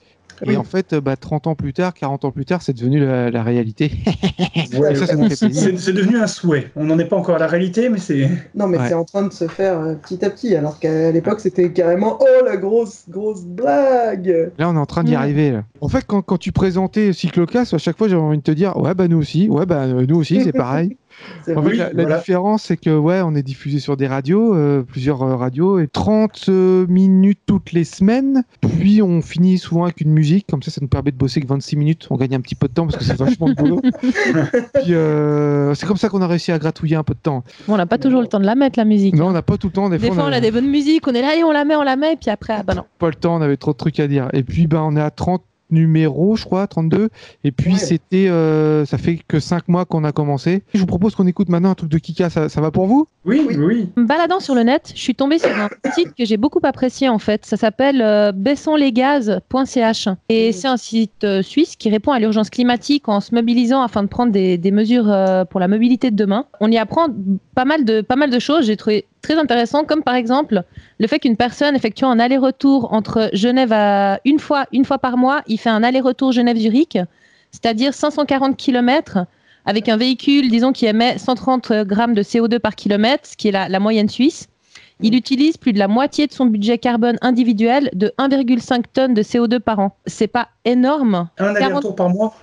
Et 0.44 0.48
Oui. 0.50 0.56
en 0.56 0.64
fait, 0.64 0.92
euh, 0.94 1.00
bah, 1.00 1.16
30 1.16 1.46
ans 1.46 1.54
plus 1.54 1.72
tard, 1.72 1.94
40 1.94 2.24
ans 2.24 2.30
plus 2.30 2.44
tard, 2.44 2.62
c'est 2.62 2.72
devenu 2.72 3.00
la, 3.04 3.30
la 3.30 3.42
réalité. 3.42 3.90
Ouais. 4.78 4.94
C'est 4.94 5.92
devenu 5.92 6.16
un 6.18 6.26
souhait. 6.26 6.70
On 6.76 6.84
n'en 6.84 6.98
est 6.98 7.04
pas 7.04 7.16
encore 7.16 7.36
à 7.36 7.38
la 7.38 7.46
réalité, 7.46 7.88
mais 7.90 7.98
c'est. 7.98 8.28
Non, 8.54 8.66
mais 8.66 8.78
Ouais. 8.78 8.88
c'est 8.88 8.94
en 8.94 9.04
train 9.04 9.22
de 9.26 9.32
se 9.32 9.46
faire 9.48 9.78
euh, 9.78 9.94
petit 9.94 10.24
à 10.24 10.30
petit, 10.30 10.54
alors 10.56 10.78
qu'à 10.78 11.10
l'époque, 11.12 11.40
c'était 11.40 11.70
carrément 11.72 12.18
Oh 12.20 12.44
la 12.44 12.56
grosse, 12.56 13.04
grosse 13.08 13.44
blague 13.44 14.50
Là, 14.58 14.68
on 14.70 14.74
est 14.76 14.78
en 14.78 14.86
train 14.86 15.04
d'y 15.04 15.14
arriver. 15.14 15.50
là. 15.50 15.64
En 15.80 15.88
fait, 15.88 16.04
quand, 16.06 16.22
quand 16.22 16.38
tu 16.38 16.52
présentais 16.52 17.12
Cyclocast, 17.12 17.74
à 17.74 17.78
chaque 17.78 17.98
fois, 17.98 18.08
j'avais 18.08 18.22
envie 18.22 18.38
de 18.38 18.42
te 18.42 18.50
dire, 18.50 18.76
ouais, 18.78 18.94
bah 18.94 19.08
nous 19.08 19.18
aussi, 19.18 19.48
ouais, 19.48 19.66
bah 19.66 19.82
euh, 19.82 20.06
nous 20.08 20.16
aussi, 20.16 20.40
c'est 20.42 20.52
pareil. 20.52 20.96
En 21.48 21.60
vrai. 21.60 21.62
fait, 21.62 21.70
Oui, 21.70 21.76
la, 21.78 21.84
la 21.92 22.02
voilà. 22.02 22.18
différence, 22.18 22.62
c'est 22.64 22.76
que 22.76 22.96
ouais, 22.96 23.20
on 23.22 23.34
est 23.34 23.42
diffusé 23.42 23.78
sur 23.78 23.96
des 23.96 24.06
radios, 24.06 24.54
euh, 24.54 24.82
plusieurs 24.82 25.22
euh, 25.22 25.36
radios, 25.36 25.78
et 25.78 25.88
30 25.88 26.46
euh, 26.48 26.86
minutes 26.88 27.40
toutes 27.46 27.72
les 27.72 27.84
semaines. 27.84 28.44
Puis 28.60 29.02
on 29.02 29.22
finit 29.22 29.58
souvent 29.58 29.84
avec 29.84 30.00
une 30.00 30.12
musique, 30.12 30.46
comme 30.50 30.62
ça, 30.62 30.70
ça 30.70 30.80
nous 30.80 30.88
permet 30.88 31.10
de 31.10 31.16
bosser 31.16 31.40
que 31.40 31.46
26 31.46 31.76
minutes. 31.76 32.06
On 32.10 32.16
gagne 32.16 32.34
un 32.34 32.40
petit 32.40 32.54
peu 32.54 32.68
de 32.68 32.74
temps 32.74 32.86
parce 32.86 32.96
que 32.98 33.04
c'est 33.04 33.16
vachement 33.16 33.48
de 33.48 33.54
boulot. 33.54 33.80
Puis 34.82 34.94
euh, 34.94 35.74
c'est 35.74 35.86
comme 35.86 35.96
ça 35.96 36.08
qu'on 36.08 36.22
a 36.22 36.26
réussi 36.26 36.52
à 36.52 36.58
gratouiller 36.58 36.96
un 36.96 37.02
peu 37.04 37.14
de 37.14 37.20
temps. 37.20 37.44
Bon, 37.66 37.74
on 37.74 37.76
n'a 37.76 37.86
pas 37.86 37.98
toujours 37.98 38.20
le 38.20 38.26
temps 38.28 38.40
de 38.40 38.46
la 38.46 38.54
mettre 38.54 38.78
la 38.78 38.84
musique. 38.84 39.14
Non, 39.16 39.28
on 39.28 39.32
n'a 39.32 39.42
pas 39.42 39.56
tout 39.56 39.68
le 39.68 39.72
temps. 39.72 39.88
Des, 39.88 39.98
Des 39.98 40.10
fois, 40.10 40.24
on 40.24 40.32
a 40.32 40.40
des 40.40 40.50
bonnes 40.50 40.68
musiques, 40.70 41.06
on 41.08 41.12
est 41.12 41.22
là 41.22 41.36
et 41.36 41.44
on 41.44 41.52
la 41.52 41.64
met, 41.64 41.76
on 41.76 41.82
la 41.82 41.96
met, 41.96 42.14
et 42.14 42.16
puis 42.16 42.30
après, 42.30 42.54
ah 42.58 42.62
bah 42.62 42.74
non. 42.74 42.84
pas 42.98 43.08
le 43.08 43.14
temps, 43.14 43.36
on 43.36 43.40
avait 43.40 43.56
trop 43.56 43.72
de 43.72 43.76
trucs 43.76 43.98
à 44.00 44.06
dire. 44.08 44.28
Et 44.32 44.42
puis, 44.42 44.66
ben, 44.66 44.80
on 44.82 44.96
est 44.96 45.00
à 45.00 45.10
30 45.10 45.42
numéros, 45.72 46.36
je 46.36 46.44
crois, 46.44 46.66
32. 46.66 47.08
Et 47.44 47.52
puis, 47.52 47.72
Ouais. 47.72 47.78
c'était, 47.78 48.28
euh, 48.28 48.84
ça 48.84 48.98
fait 48.98 49.18
que 49.26 49.40
5 49.40 49.68
mois 49.68 49.84
qu'on 49.84 50.04
a 50.04 50.12
commencé. 50.12 50.62
Je 50.74 50.78
vous 50.80 50.86
propose 50.86 51.14
qu'on 51.14 51.26
écoute 51.26 51.48
maintenant 51.48 51.70
un 51.70 51.74
truc 51.74 51.90
de 51.90 51.98
Kika. 51.98 52.30
Ça, 52.30 52.48
ça 52.48 52.60
va 52.60 52.70
pour 52.70 52.86
vous? 52.86 53.06
Oui, 53.24 53.42
Oui. 53.48 53.56
oui. 53.56 53.88
Me 53.96 54.04
baladant 54.04 54.40
sur 54.40 54.54
le 54.54 54.62
net, 54.62 54.92
je 54.94 55.00
suis 55.00 55.14
tombée 55.14 55.38
sur 55.38 55.50
un 55.50 55.68
site 55.94 56.14
que 56.16 56.24
j'ai 56.24 56.36
beaucoup 56.36 56.60
apprécié 56.62 57.08
en 57.08 57.18
fait. 57.18 57.46
Ça 57.46 57.56
s'appelle 57.56 58.00
euh, 58.02 58.32
et 60.28 60.52
c'est 60.52 60.68
un 60.68 60.76
site 60.76 61.24
euh, 61.24 61.42
suisse 61.42 61.76
qui 61.76 61.90
répond 61.90 62.12
à 62.12 62.18
l'urgence 62.18 62.50
climatique 62.50 63.08
en 63.08 63.20
se 63.20 63.34
mobilisant 63.34 63.82
afin 63.82 64.02
de 64.02 64.08
prendre 64.08 64.32
des, 64.32 64.58
des 64.58 64.70
mesures 64.70 65.10
euh, 65.10 65.44
pour 65.44 65.60
la 65.60 65.68
mobilité 65.68 66.10
de 66.10 66.16
demain. 66.16 66.46
On 66.60 66.70
y 66.70 66.78
apprend 66.78 67.06
pas 67.54 67.64
mal 67.64 67.84
de, 67.84 68.00
pas 68.00 68.16
mal 68.16 68.30
de 68.30 68.38
choses, 68.38 68.66
j'ai 68.66 68.76
trouvé 68.76 69.06
très 69.22 69.38
intéressant, 69.38 69.84
comme 69.84 70.02
par 70.02 70.14
exemple 70.14 70.62
le 70.98 71.06
fait 71.06 71.18
qu'une 71.18 71.36
personne 71.36 71.74
effectuant 71.74 72.10
un 72.10 72.18
aller-retour 72.18 72.92
entre 72.92 73.30
Genève 73.32 73.72
à 73.72 74.20
une 74.24 74.38
fois, 74.38 74.66
une 74.72 74.84
fois 74.84 74.98
par 74.98 75.16
mois, 75.16 75.42
il 75.46 75.58
fait 75.58 75.70
un 75.70 75.82
aller-retour 75.82 76.32
Genève-Zurich, 76.32 76.98
c'est-à-dire 77.50 77.94
540 77.94 78.56
km 78.56 79.18
avec 79.64 79.88
un 79.88 79.96
véhicule, 79.96 80.50
disons, 80.50 80.72
qui 80.72 80.86
émet 80.86 81.18
130 81.18 81.72
grammes 81.84 82.14
de 82.14 82.22
CO2 82.22 82.58
par 82.58 82.74
kilomètre, 82.74 83.28
ce 83.28 83.36
qui 83.36 83.48
est 83.48 83.52
la, 83.52 83.68
la 83.68 83.78
moyenne 83.78 84.08
suisse. 84.08 84.48
Il 85.00 85.14
utilise 85.14 85.56
plus 85.56 85.72
de 85.72 85.78
la 85.78 85.88
moitié 85.88 86.26
de 86.26 86.32
son 86.32 86.46
budget 86.46 86.78
carbone 86.78 87.18
individuel 87.22 87.90
de 87.92 88.12
1,5 88.18 88.84
tonnes 88.92 89.14
de 89.14 89.22
CO2 89.22 89.58
par 89.58 89.80
an. 89.80 89.96
C'est 90.06 90.28
pas 90.28 90.48
énorme. 90.64 91.28
Un 91.38 91.54
aller-retour 91.54 91.96
par 91.96 92.08
mois? 92.08 92.34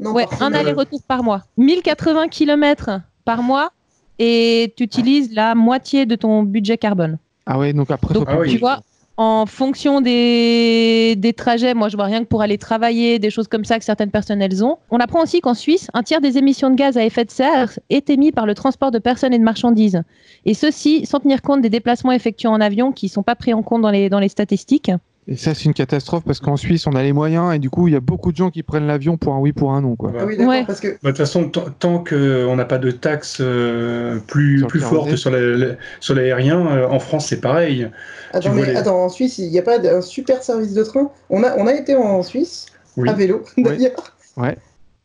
Non, 0.00 0.12
Ouais, 0.12 0.26
par 0.26 0.42
un 0.42 0.52
euh, 0.52 0.58
aller-retour 0.58 1.00
par 1.06 1.22
mois. 1.22 1.42
1080 1.56 2.28
km 2.28 3.00
par 3.24 3.42
mois 3.42 3.70
et 4.18 4.72
tu 4.76 4.84
utilises 4.84 5.32
la 5.34 5.54
moitié 5.54 6.06
de 6.06 6.14
ton 6.16 6.42
budget 6.42 6.78
carbone. 6.78 7.18
Ah 7.46 7.58
ouais, 7.58 7.72
donc 7.72 7.90
après, 7.90 8.14
Donc, 8.14 8.26
Ah 8.28 8.38
oui. 8.40 8.50
tu 8.50 8.58
vois, 8.58 8.80
en 9.16 9.46
fonction 9.46 10.00
des, 10.00 11.14
des 11.16 11.32
trajets, 11.32 11.74
moi 11.74 11.88
je 11.88 11.96
vois 11.96 12.04
rien 12.04 12.20
que 12.20 12.28
pour 12.28 12.40
aller 12.42 12.56
travailler, 12.58 13.18
des 13.18 13.30
choses 13.30 13.48
comme 13.48 13.64
ça 13.64 13.78
que 13.78 13.84
certaines 13.84 14.10
personnes 14.12 14.40
elles 14.40 14.62
ont. 14.64 14.78
On 14.90 14.98
apprend 14.98 15.22
aussi 15.22 15.40
qu'en 15.40 15.54
Suisse, 15.54 15.88
un 15.92 16.02
tiers 16.02 16.20
des 16.20 16.38
émissions 16.38 16.70
de 16.70 16.76
gaz 16.76 16.96
à 16.96 17.04
effet 17.04 17.24
de 17.24 17.30
serre 17.30 17.78
est 17.90 18.10
émis 18.10 18.30
par 18.30 18.46
le 18.46 18.54
transport 18.54 18.90
de 18.92 18.98
personnes 19.00 19.32
et 19.32 19.38
de 19.38 19.44
marchandises. 19.44 20.02
Et 20.44 20.54
ceci 20.54 21.04
sans 21.04 21.18
tenir 21.20 21.42
compte 21.42 21.62
des 21.62 21.70
déplacements 21.70 22.12
effectués 22.12 22.48
en 22.48 22.60
avion 22.60 22.92
qui 22.92 23.06
ne 23.06 23.10
sont 23.10 23.24
pas 23.24 23.34
pris 23.34 23.52
en 23.54 23.62
compte 23.62 23.82
dans 23.82 23.90
les, 23.90 24.08
dans 24.08 24.20
les 24.20 24.28
statistiques. 24.28 24.92
Et 25.30 25.36
ça, 25.36 25.52
c'est 25.54 25.66
une 25.66 25.74
catastrophe 25.74 26.24
parce 26.24 26.40
qu'en 26.40 26.56
Suisse, 26.56 26.86
on 26.86 26.92
a 26.92 27.02
les 27.02 27.12
moyens 27.12 27.54
et 27.54 27.58
du 27.58 27.68
coup, 27.68 27.86
il 27.86 27.92
y 27.92 27.96
a 27.96 28.00
beaucoup 28.00 28.32
de 28.32 28.36
gens 28.38 28.48
qui 28.50 28.62
prennent 28.62 28.86
l'avion 28.86 29.18
pour 29.18 29.34
un 29.34 29.38
oui, 29.40 29.52
pour 29.52 29.72
un 29.74 29.82
non. 29.82 29.94
Quoi. 29.94 30.10
Ah 30.18 30.24
oui, 30.24 30.38
d'accord, 30.38 30.50
Ouais. 30.52 30.64
parce 30.66 30.80
que 30.80 30.88
Bah, 30.88 30.96
De 31.02 31.08
toute 31.08 31.18
façon, 31.18 31.50
tant- 31.50 32.02
qu'on 32.02 32.56
n'a 32.56 32.64
pas 32.64 32.78
de 32.78 32.90
taxes 32.90 33.38
euh, 33.42 34.18
plus, 34.26 34.64
plus 34.66 34.80
fortes 34.80 35.16
sur 35.16 35.30
la- 35.30 35.40
la- 35.40 35.74
sur 36.00 36.14
l'aérien, 36.14 36.66
euh, 36.66 36.88
en 36.88 36.98
France, 36.98 37.26
c'est 37.28 37.42
pareil. 37.42 37.90
Attends, 38.32 38.52
vois 38.52 38.62
mais 38.64 38.72
les- 38.72 38.76
attends, 38.78 39.04
en 39.04 39.08
Suisse, 39.10 39.36
il 39.36 39.50
n'y 39.50 39.58
a 39.58 39.62
pas 39.62 39.78
un 39.78 40.00
super 40.00 40.42
service 40.42 40.72
de 40.72 40.82
train? 40.82 41.10
On 41.28 41.42
a, 41.44 41.56
on 41.58 41.66
a 41.66 41.74
été 41.74 41.94
en 41.94 42.22
Suisse, 42.22 42.64
Oui. 42.96 43.08
à 43.10 43.12
vélo 43.12 43.42
d'ailleurs. 43.58 44.16
Ouais. 44.38 44.56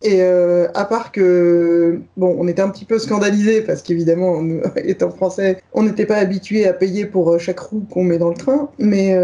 Et 0.05 0.21
euh, 0.21 0.67
à 0.73 0.85
part 0.85 1.11
que, 1.11 1.99
bon, 2.15 2.33
on 2.39 2.47
était 2.47 2.61
un 2.61 2.69
petit 2.69 2.85
peu 2.85 2.97
scandalisés 2.97 3.61
parce 3.61 3.81
qu'évidemment, 3.81 4.41
nous, 4.41 4.61
étant 4.85 5.09
français, 5.11 5.61
on 5.73 5.83
n'était 5.83 6.05
pas 6.05 6.15
habitué 6.17 6.65
à 6.65 6.71
payer 6.71 7.05
pour 7.05 7.37
chaque 7.41 7.59
roue 7.59 7.85
qu'on 7.91 8.03
met 8.05 8.17
dans 8.17 8.29
le 8.29 8.35
train. 8.35 8.69
Mais 8.79 9.15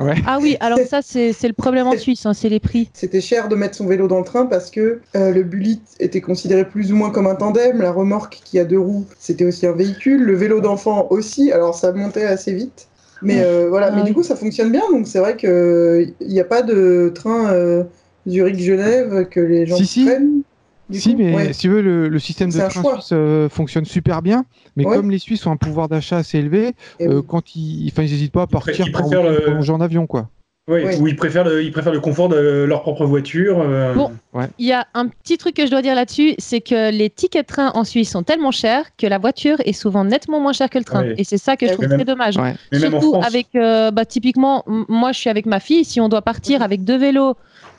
euh, 0.00 0.14
Ah 0.26 0.38
oui, 0.40 0.56
alors 0.60 0.78
ça 0.80 1.00
c'est 1.02 1.32
c'est 1.32 1.48
le 1.48 1.54
problème 1.54 1.86
en 1.86 1.96
Suisse, 1.96 2.24
hein, 2.26 2.34
c'est 2.34 2.48
les 2.48 2.60
prix. 2.60 2.88
c'était 2.94 3.20
cher 3.20 3.48
de 3.48 3.56
mettre 3.56 3.76
son 3.76 3.86
vélo 3.86 4.08
dans 4.08 4.18
le 4.18 4.24
train 4.24 4.46
parce 4.46 4.70
que 4.70 5.00
euh, 5.16 5.30
le 5.32 5.42
bullet 5.42 5.78
était 6.00 6.20
considéré 6.20 6.64
plus 6.68 6.92
ou 6.92 6.96
moins 6.96 7.10
comme 7.10 7.26
un 7.26 7.34
tandem. 7.34 7.80
La 7.80 7.92
remorque 7.92 8.40
qui 8.44 8.58
a 8.58 8.64
deux 8.64 8.78
roues, 8.80 9.06
c'était 9.18 9.44
aussi 9.44 9.66
un 9.66 9.72
véhicule. 9.72 10.22
Le 10.22 10.34
vélo 10.34 10.60
d'enfant 10.60 11.06
aussi. 11.10 11.52
Alors 11.52 11.74
ça 11.74 11.92
montait 11.92 12.24
assez 12.24 12.52
vite. 12.52 12.88
Mais 13.24 13.40
euh, 13.44 13.68
voilà, 13.68 13.88
Ah 13.88 13.90
mais 13.92 14.02
oui. 14.02 14.08
du 14.08 14.14
coup 14.14 14.22
ça 14.24 14.34
fonctionne 14.34 14.72
bien, 14.72 14.82
donc 14.90 15.06
c'est 15.06 15.20
vrai 15.20 15.36
que 15.36 16.06
il 16.20 16.26
n'y 16.28 16.40
a 16.40 16.44
pas 16.44 16.62
de 16.62 17.12
train 17.14 17.52
euh, 17.52 17.84
Zurich-Genève 18.28 19.28
que 19.30 19.40
les 19.40 19.66
gens 19.66 19.76
Si, 19.76 19.86
si. 19.86 20.08
Du 20.92 21.00
Si, 21.00 21.12
coup 21.14 21.18
mais 21.22 21.34
Ouais. 21.34 21.52
si 21.52 21.60
tu 21.62 21.68
veux, 21.68 21.82
le, 21.82 22.08
le 22.08 22.18
système 22.18 22.50
de 22.50 22.58
train 22.58 22.68
choix. 22.70 22.94
suisse 23.00 23.10
euh, 23.12 23.48
fonctionne 23.48 23.84
super 23.84 24.22
bien. 24.22 24.44
Mais 24.76 24.86
Ouais. 24.86 24.96
comme 24.96 25.10
les 25.10 25.18
Suisses 25.18 25.44
ont 25.46 25.50
un 25.50 25.56
pouvoir 25.56 25.88
d'achat 25.88 26.18
assez 26.18 26.38
élevé, 26.38 26.72
euh, 27.00 27.16
oui. 27.18 27.22
quand 27.28 27.56
ils, 27.56 27.90
enfin, 27.92 28.02
ils 28.04 28.10
n'hésitent 28.12 28.32
pas 28.32 28.42
à 28.42 28.46
partir 28.46 28.86
ils 28.86 28.92
préfèrent 28.92 29.22
le- 29.22 29.70
en 29.70 29.80
avion, 29.80 30.06
quoi. 30.06 30.28
Ouais, 30.68 30.84
Ouais. 30.84 31.00
Ou 31.00 31.08
ils 31.08 31.16
préfèrent, 31.16 31.42
le, 31.42 31.60
ils 31.64 31.72
préfèrent 31.72 31.92
le 31.92 31.98
confort 31.98 32.28
de 32.28 32.64
leur 32.68 32.82
propre 32.82 33.04
voiture. 33.04 33.60
euh, 33.60 33.94
Bon. 33.94 34.12
Il 34.60 34.66
y 34.66 34.72
a 34.72 34.86
un 34.94 35.08
petit 35.08 35.36
truc 35.36 35.56
que 35.56 35.66
je 35.66 35.70
dois 35.72 35.82
dire 35.82 35.96
là-dessus, 35.96 36.34
c'est 36.38 36.60
que 36.60 36.92
les 36.92 37.10
tickets 37.10 37.48
de 37.48 37.52
train 37.52 37.72
en 37.74 37.82
Suisse 37.82 38.10
sont 38.12 38.22
tellement 38.22 38.52
chers 38.52 38.84
que 38.96 39.08
la 39.08 39.18
voiture 39.18 39.56
est 39.64 39.72
souvent 39.72 40.04
nettement 40.04 40.38
moins 40.38 40.52
chère 40.52 40.70
que 40.70 40.78
le 40.78 40.84
train. 40.84 41.02
Ouais. 41.02 41.14
Et 41.18 41.24
c'est 41.24 41.36
ça 41.36 41.56
que 41.56 41.66
je 41.66 41.72
Mais 41.72 41.76
trouve 41.76 41.88
même- 41.88 41.98
très 41.98 42.04
dommage. 42.04 42.36
Ouais. 42.36 42.54
Mais 42.70 42.78
même 42.78 42.94
en 42.94 43.00
Surtout 43.00 43.20
avec, 43.26 43.48
euh, 43.56 43.90
bah, 43.90 44.04
typiquement, 44.04 44.62
m- 44.68 44.84
moi 44.88 45.10
je 45.10 45.18
suis 45.18 45.30
avec 45.30 45.46
ma 45.46 45.58
fille, 45.58 45.84
si 45.84 46.00
on 46.00 46.08
doit 46.08 46.22
partir 46.22 46.62
avec 46.62 46.84
deux 46.84 46.96
vélos, 46.96 47.34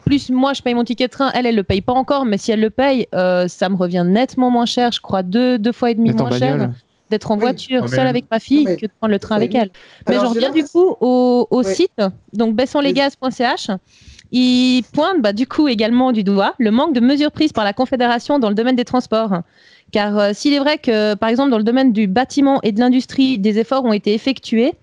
plus 0.05 0.29
moi 0.29 0.53
je 0.53 0.62
paye 0.62 0.74
mon 0.74 0.83
ticket 0.83 1.07
de 1.07 1.12
train, 1.12 1.31
elle, 1.33 1.45
elle 1.45 1.55
le 1.55 1.63
paye 1.63 1.81
pas 1.81 1.93
encore, 1.93 2.25
mais 2.25 2.38
si 2.38 2.51
elle 2.51 2.62
le 2.62 2.69
paye, 2.69 3.07
euh, 3.15 3.48
ça 3.48 3.69
me 3.69 3.75
revient 3.75 4.05
nettement 4.05 4.50
moins 4.50 4.65
cher, 4.65 4.91
je 4.91 5.01
crois 5.01 5.24
deux, 5.24 5.57
deux 5.57 5.72
fois 5.72 5.91
et 5.91 5.95
demi 5.95 6.12
moins 6.13 6.31
cher 6.31 6.69
d'être 7.10 7.29
en 7.31 7.36
Oui. 7.36 7.41
voiture 7.41 7.88
seule 7.89 8.07
avec 8.07 8.25
ma 8.31 8.39
fille 8.39 8.65
mais- 8.65 8.75
que 8.77 8.86
de 8.88 8.91
prendre 9.00 9.12
le 9.12 9.19
train 9.19 9.36
Oui. 9.38 9.43
avec 9.43 9.55
elle. 9.55 9.69
Mais 10.07 10.15
Alors, 10.15 10.25
j'en 10.25 10.33
j'ai 10.33 10.48
reviens 10.48 10.63
du 10.63 10.67
coup 10.67 10.95
au, 11.00 11.63
site, 11.63 12.01
donc 12.33 12.55
baissanslesgaz.ch. 12.55 13.69
Il 14.31 14.81
pointe 14.93 15.22
bah, 15.22 15.31
du 15.31 15.45
coup 15.45 15.67
également 15.67 16.12
du 16.12 16.24
doigt 16.24 16.55
le 16.57 16.72
manque 16.72 16.93
de 16.93 17.00
mesures 17.00 17.31
prises 17.31 17.53
par 17.53 17.63
la 17.63 17.74
Confédération 17.74 18.39
dans 18.39 18.50
le 18.50 18.55
domaine 18.55 18.75
des 18.75 18.86
transports. 18.86 19.41
Car 19.91 20.17
euh, 20.17 20.31
s'il 20.33 20.53
est 20.53 20.60
vrai 20.60 20.79
que, 20.79 21.13
par 21.13 21.29
exemple, 21.29 21.51
dans 21.51 21.60
le 21.60 21.63
domaine 21.63 21.93
du 21.93 22.07
bâtiment 22.07 22.60
et 22.63 22.72
de 22.72 22.79
l'industrie, 22.79 23.38
des 23.38 23.60
efforts 23.60 23.86
ont 23.86 23.93
été 23.93 24.15
effectués, 24.15 24.74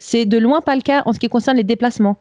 c'est 0.00 0.24
de 0.24 0.38
loin 0.38 0.60
pas 0.60 0.74
le 0.74 0.82
cas 0.82 1.02
en 1.06 1.12
ce 1.12 1.20
qui 1.20 1.28
concerne 1.28 1.56
les 1.56 1.62
déplacements. 1.62 2.16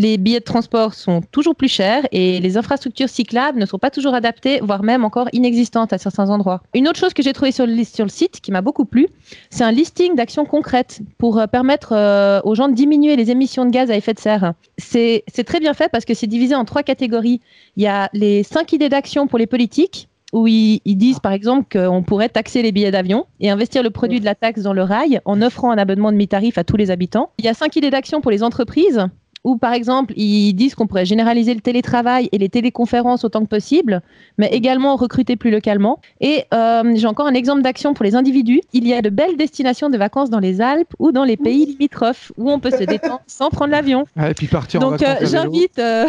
Les 0.00 0.16
billets 0.16 0.40
de 0.40 0.44
transport 0.44 0.94
sont 0.94 1.20
toujours 1.30 1.54
plus 1.54 1.68
chers 1.68 2.06
et 2.10 2.40
les 2.40 2.56
infrastructures 2.56 3.10
cyclables 3.10 3.58
ne 3.58 3.66
sont 3.66 3.78
pas 3.78 3.90
toujours 3.90 4.14
adaptées, 4.14 4.60
voire 4.62 4.82
même 4.82 5.04
encore 5.04 5.28
inexistantes 5.34 5.92
à 5.92 5.98
certains 5.98 6.30
endroits. 6.30 6.62
Une 6.72 6.88
autre 6.88 6.98
chose 6.98 7.12
que 7.12 7.22
j'ai 7.22 7.34
trouvée 7.34 7.52
sur 7.52 7.66
le, 7.66 7.84
site 7.84 8.40
qui 8.40 8.50
m'a 8.50 8.62
beaucoup 8.62 8.86
plu, 8.86 9.08
c'est 9.50 9.62
un 9.62 9.72
listing 9.72 10.14
d'actions 10.14 10.46
concrètes 10.46 11.02
pour 11.18 11.38
euh, 11.38 11.46
permettre 11.46 11.92
euh, 11.92 12.40
aux 12.44 12.54
gens 12.54 12.68
de 12.68 12.74
diminuer 12.74 13.14
les 13.14 13.30
émissions 13.30 13.66
de 13.66 13.70
gaz 13.70 13.90
à 13.90 13.96
effet 13.96 14.14
de 14.14 14.20
serre. 14.20 14.54
C'est 14.78 15.22
très 15.44 15.60
bien 15.60 15.74
fait 15.74 15.90
parce 15.92 16.06
que 16.06 16.14
c'est 16.14 16.26
divisé 16.26 16.54
en 16.54 16.64
trois 16.64 16.82
catégories. 16.82 17.42
Il 17.76 17.82
y 17.82 17.86
a 17.86 18.08
les 18.14 18.42
cinq 18.42 18.72
idées 18.72 18.88
d'action 18.88 19.26
pour 19.26 19.38
les 19.38 19.46
politiques, 19.46 20.08
où 20.32 20.46
ils 20.46 20.80
disent 20.96 21.20
par 21.20 21.32
exemple 21.32 21.66
qu'on 21.70 22.02
pourrait 22.02 22.28
taxer 22.28 22.62
les 22.62 22.72
billets 22.72 22.90
d'avion 22.90 23.26
et 23.40 23.50
investir 23.50 23.82
le 23.82 23.90
produit 23.90 24.20
de 24.20 24.24
la 24.24 24.34
taxe 24.34 24.62
dans 24.62 24.72
le 24.72 24.82
rail 24.82 25.20
en 25.24 25.42
offrant 25.42 25.70
un 25.70 25.78
abonnement 25.78 26.12
de 26.12 26.16
mi-tarif 26.16 26.56
à 26.58 26.64
tous 26.64 26.76
les 26.76 26.90
habitants. 26.90 27.30
Il 27.38 27.44
y 27.44 27.48
a 27.48 27.54
cinq 27.54 27.76
idées 27.76 27.90
d'action 27.90 28.20
pour 28.20 28.30
les 28.30 28.42
entreprises, 28.42 29.06
où 29.44 29.56
par 29.56 29.72
exemple 29.72 30.12
ils 30.16 30.52
disent 30.52 30.74
qu'on 30.74 30.86
pourrait 30.86 31.06
généraliser 31.06 31.54
le 31.54 31.60
télétravail 31.60 32.28
et 32.32 32.38
les 32.38 32.48
téléconférences 32.48 33.24
autant 33.24 33.40
que 33.40 33.46
possible, 33.48 34.02
mais 34.38 34.48
également 34.52 34.96
recruter 34.96 35.36
plus 35.36 35.50
localement. 35.50 35.98
Et 36.20 36.44
euh, 36.52 36.92
j'ai 36.94 37.06
encore 37.06 37.26
un 37.26 37.34
exemple 37.34 37.62
d'action 37.62 37.94
pour 37.94 38.04
les 38.04 38.14
individus. 38.14 38.60
Il 38.72 38.86
y 38.86 38.92
a 38.94 39.00
de 39.02 39.08
belles 39.10 39.36
destinations 39.36 39.88
de 39.90 39.96
vacances 39.96 40.30
dans 40.30 40.40
les 40.40 40.60
Alpes 40.60 40.92
ou 40.98 41.10
dans 41.12 41.24
les 41.24 41.36
pays 41.36 41.66
limitrophes 41.66 42.32
où 42.36 42.50
on 42.50 42.58
peut 42.60 42.70
se 42.70 42.84
détendre 42.84 43.22
sans 43.26 43.50
prendre 43.50 43.70
l'avion. 43.70 44.04
Ah, 44.16 44.30
et 44.30 44.34
puis 44.34 44.46
partir 44.46 44.80
en 44.82 44.90
Donc 44.90 45.00
vacances 45.00 45.22
euh, 45.22 45.26
j'invite 45.26 45.78
euh, 45.78 46.06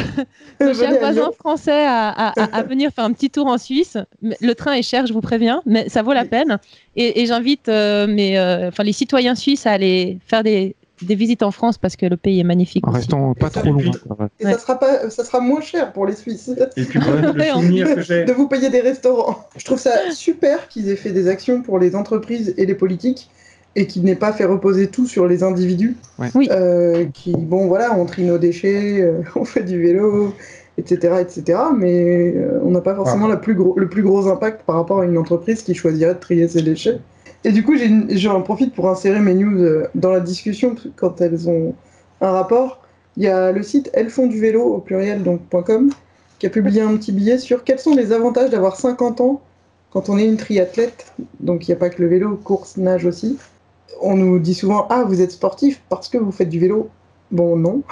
nos 0.59 0.73
chers 0.73 0.99
voisins 0.99 1.31
français 1.39 1.85
à, 1.85 2.09
à- 2.09 2.41
à- 2.41 2.57
à 2.57 2.63
venir 2.63 2.91
faire 2.91 3.05
un 3.05 3.13
petit 3.13 3.29
tour 3.29 3.47
en 3.47 3.57
Suisse. 3.57 3.97
Le 4.21 4.53
train 4.53 4.73
est 4.73 4.81
cher, 4.81 5.05
je 5.07 5.13
vous 5.13 5.21
préviens, 5.21 5.61
mais 5.65 5.87
ça 5.89 6.01
vaut 6.01 6.13
la 6.13 6.25
peine. 6.25 6.57
Et, 6.95 7.21
et 7.21 7.25
j'invite 7.25 7.69
euh, 7.69 8.07
mes, 8.07 8.37
euh, 8.37 8.67
enfin, 8.67 8.83
les 8.83 8.91
citoyens 8.93 9.35
suisses 9.35 9.65
à 9.65 9.71
aller 9.71 10.17
faire 10.25 10.43
des, 10.43 10.75
des 11.01 11.15
visites 11.15 11.43
en 11.43 11.51
France 11.51 11.77
parce 11.77 11.95
que 11.95 12.05
le 12.05 12.17
pays 12.17 12.39
est 12.39 12.43
magnifique. 12.45 12.85
En 12.87 12.91
aussi. 12.91 12.97
restant 12.99 13.33
pas 13.33 13.47
Et 13.47 13.51
ça, 13.51 13.59
trop 13.61 13.69
et 13.69 13.71
loin. 13.83 13.91
Et 14.39 14.45
Ouais. 14.45 14.53
ça, 14.53 14.59
sera 14.59 14.79
pas, 14.79 15.09
ça 15.09 15.23
sera 15.23 15.39
moins 15.39 15.61
cher 15.61 15.93
pour 15.93 16.05
les 16.05 16.13
Suisses 16.15 16.51
Et 16.77 16.83
puis 16.83 16.99
le 16.99 17.43
souvenir 17.53 17.95
que 17.95 18.01
j'ai. 18.01 18.25
de 18.25 18.31
vous 18.33 18.47
payer 18.47 18.69
des 18.69 18.81
restaurants. 18.81 19.39
Je 19.57 19.65
trouve 19.65 19.79
ça 19.79 19.91
super 20.11 20.67
qu'ils 20.67 20.89
aient 20.89 20.95
fait 20.95 21.11
des 21.11 21.27
actions 21.27 21.61
pour 21.61 21.79
les 21.79 21.95
entreprises 21.95 22.53
et 22.57 22.65
les 22.65 22.75
politiques 22.75 23.29
et 23.75 23.87
qu'ils 23.87 24.03
n'aient 24.03 24.15
pas 24.15 24.33
fait 24.33 24.45
reposer 24.45 24.87
tout 24.87 25.05
sur 25.07 25.27
les 25.27 25.43
individus. 25.43 25.95
Ouais. 26.19 26.27
Oui. 26.35 26.49
Euh, 26.51 27.05
qui, 27.13 27.31
bon, 27.33 27.67
voilà, 27.67 27.95
on 27.97 28.05
trie 28.05 28.23
nos 28.23 28.37
déchets, 28.37 29.01
euh, 29.01 29.21
on 29.35 29.45
fait 29.45 29.63
du 29.63 29.81
vélo, 29.81 30.33
etc., 30.77 31.15
etc. 31.21 31.57
Mais 31.77 32.33
euh, 32.35 32.59
on 32.63 32.71
n'a 32.71 32.81
pas 32.81 32.95
forcément 32.95 33.27
la 33.27 33.37
plus 33.37 33.55
gros, 33.55 33.73
le 33.77 33.87
plus 33.87 34.03
gros 34.03 34.27
impact 34.27 34.63
par 34.65 34.75
rapport 34.75 34.99
à 34.99 35.05
une 35.05 35.17
entreprise 35.17 35.61
qui 35.63 35.73
choisirait 35.73 36.15
de 36.15 36.19
trier 36.19 36.47
ses 36.49 36.61
déchets. 36.61 36.99
Et 37.43 37.51
du 37.51 37.63
coup, 37.63 37.73
j'en 38.09 38.41
profite 38.41 38.73
pour 38.73 38.87
insérer 38.89 39.19
mes 39.19 39.33
news 39.33 39.61
euh, 39.63 39.87
dans 39.95 40.11
la 40.11 40.19
discussion 40.19 40.75
quand 40.95 41.21
elles 41.21 41.49
ont 41.49 41.73
un 42.21 42.31
rapport. 42.31 42.81
Il 43.17 43.23
y 43.23 43.27
a 43.27 43.51
le 43.51 43.63
site 43.63 43.89
elles 43.93 44.09
font 44.09 44.27
du 44.27 44.39
vélo 44.39 44.61
au 44.63 44.79
pluriel 44.79 45.23
donc 45.23 45.41
.com 45.65 45.89
qui 46.39 46.45
a 46.47 46.49
publié 46.49 46.81
un 46.81 46.95
petit 46.97 47.11
billet 47.11 47.37
sur 47.37 47.63
quels 47.63 47.79
sont 47.79 47.95
les 47.95 48.11
avantages 48.13 48.49
d'avoir 48.49 48.75
50 48.77 49.21
ans 49.21 49.41
quand 49.91 50.09
on 50.09 50.17
est 50.17 50.25
une 50.25 50.37
triathlète. 50.37 51.13
Donc 51.39 51.67
il 51.67 51.71
n'y 51.71 51.75
a 51.75 51.77
pas 51.79 51.89
que 51.89 52.01
le 52.01 52.07
vélo, 52.07 52.37
course, 52.37 52.77
nage 52.77 53.05
aussi. 53.05 53.37
On 54.01 54.15
nous 54.15 54.39
dit 54.39 54.53
souvent 54.55 54.87
ah 54.89 55.03
vous 55.07 55.21
êtes 55.21 55.31
sportif 55.31 55.81
parce 55.89 56.09
que 56.09 56.17
vous 56.17 56.31
faites 56.31 56.49
du 56.49 56.59
vélo. 56.59 56.89
Bon 57.31 57.55
non. 57.57 57.83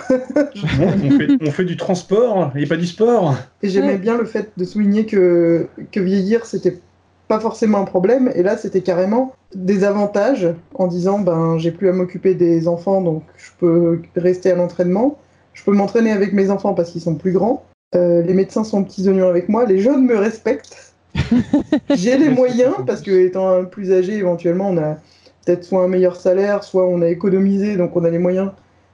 On, 0.79 1.11
fait, 1.11 1.27
on 1.41 1.51
fait 1.51 1.65
du 1.65 1.77
transport 1.77 2.51
et 2.55 2.65
pas 2.67 2.77
du 2.77 2.87
sport. 2.87 3.35
Et 3.61 3.69
j'aimais 3.69 3.93
Ouais. 3.93 3.97
bien 3.97 4.17
le 4.17 4.25
fait 4.25 4.51
de 4.57 4.65
souligner 4.65 5.05
que, 5.05 5.67
que 5.91 5.99
vieillir, 5.99 6.45
c'était 6.45 6.81
pas 7.29 7.39
forcément 7.39 7.77
un 7.77 7.85
problème. 7.85 8.29
Et 8.35 8.43
là, 8.43 8.57
c'était 8.57 8.81
carrément 8.81 9.33
des 9.55 9.85
avantages 9.85 10.49
en 10.73 10.87
disant 10.87 11.19
ben, 11.19 11.57
j'ai 11.57 11.71
plus 11.71 11.87
à 11.87 11.93
m'occuper 11.93 12.33
des 12.33 12.67
enfants, 12.67 13.01
donc 13.01 13.23
je 13.37 13.51
peux 13.59 14.01
rester 14.17 14.51
à 14.51 14.55
l'entraînement. 14.55 15.17
Je 15.53 15.63
peux 15.63 15.71
m'entraîner 15.71 16.11
avec 16.11 16.33
mes 16.33 16.49
enfants 16.49 16.73
parce 16.73 16.91
qu'ils 16.91 17.01
sont 17.01 17.15
plus 17.15 17.31
grands. 17.31 17.63
Euh, 17.95 18.21
les 18.23 18.33
médecins 18.33 18.63
sont 18.63 18.83
petits 18.83 19.07
oignons 19.07 19.29
avec 19.29 19.47
moi. 19.47 19.65
Les 19.65 19.79
jeunes 19.79 20.05
me 20.05 20.17
respectent. 20.17 20.93
j'ai 21.95 22.17
les 22.17 22.29
moyens 22.29 22.75
parce 22.85 23.01
que, 23.01 23.11
étant 23.11 23.63
plus 23.65 23.93
âgé, 23.93 24.15
éventuellement, 24.15 24.69
on 24.69 24.77
a 24.77 24.97
peut-être 25.45 25.63
soit 25.63 25.83
un 25.83 25.87
meilleur 25.87 26.15
salaire, 26.15 26.63
soit 26.63 26.87
on 26.87 27.01
a 27.01 27.07
économisé, 27.07 27.77
donc 27.77 27.95
on 27.95 28.03
a 28.03 28.09
les 28.09 28.19
moyens 28.19 28.51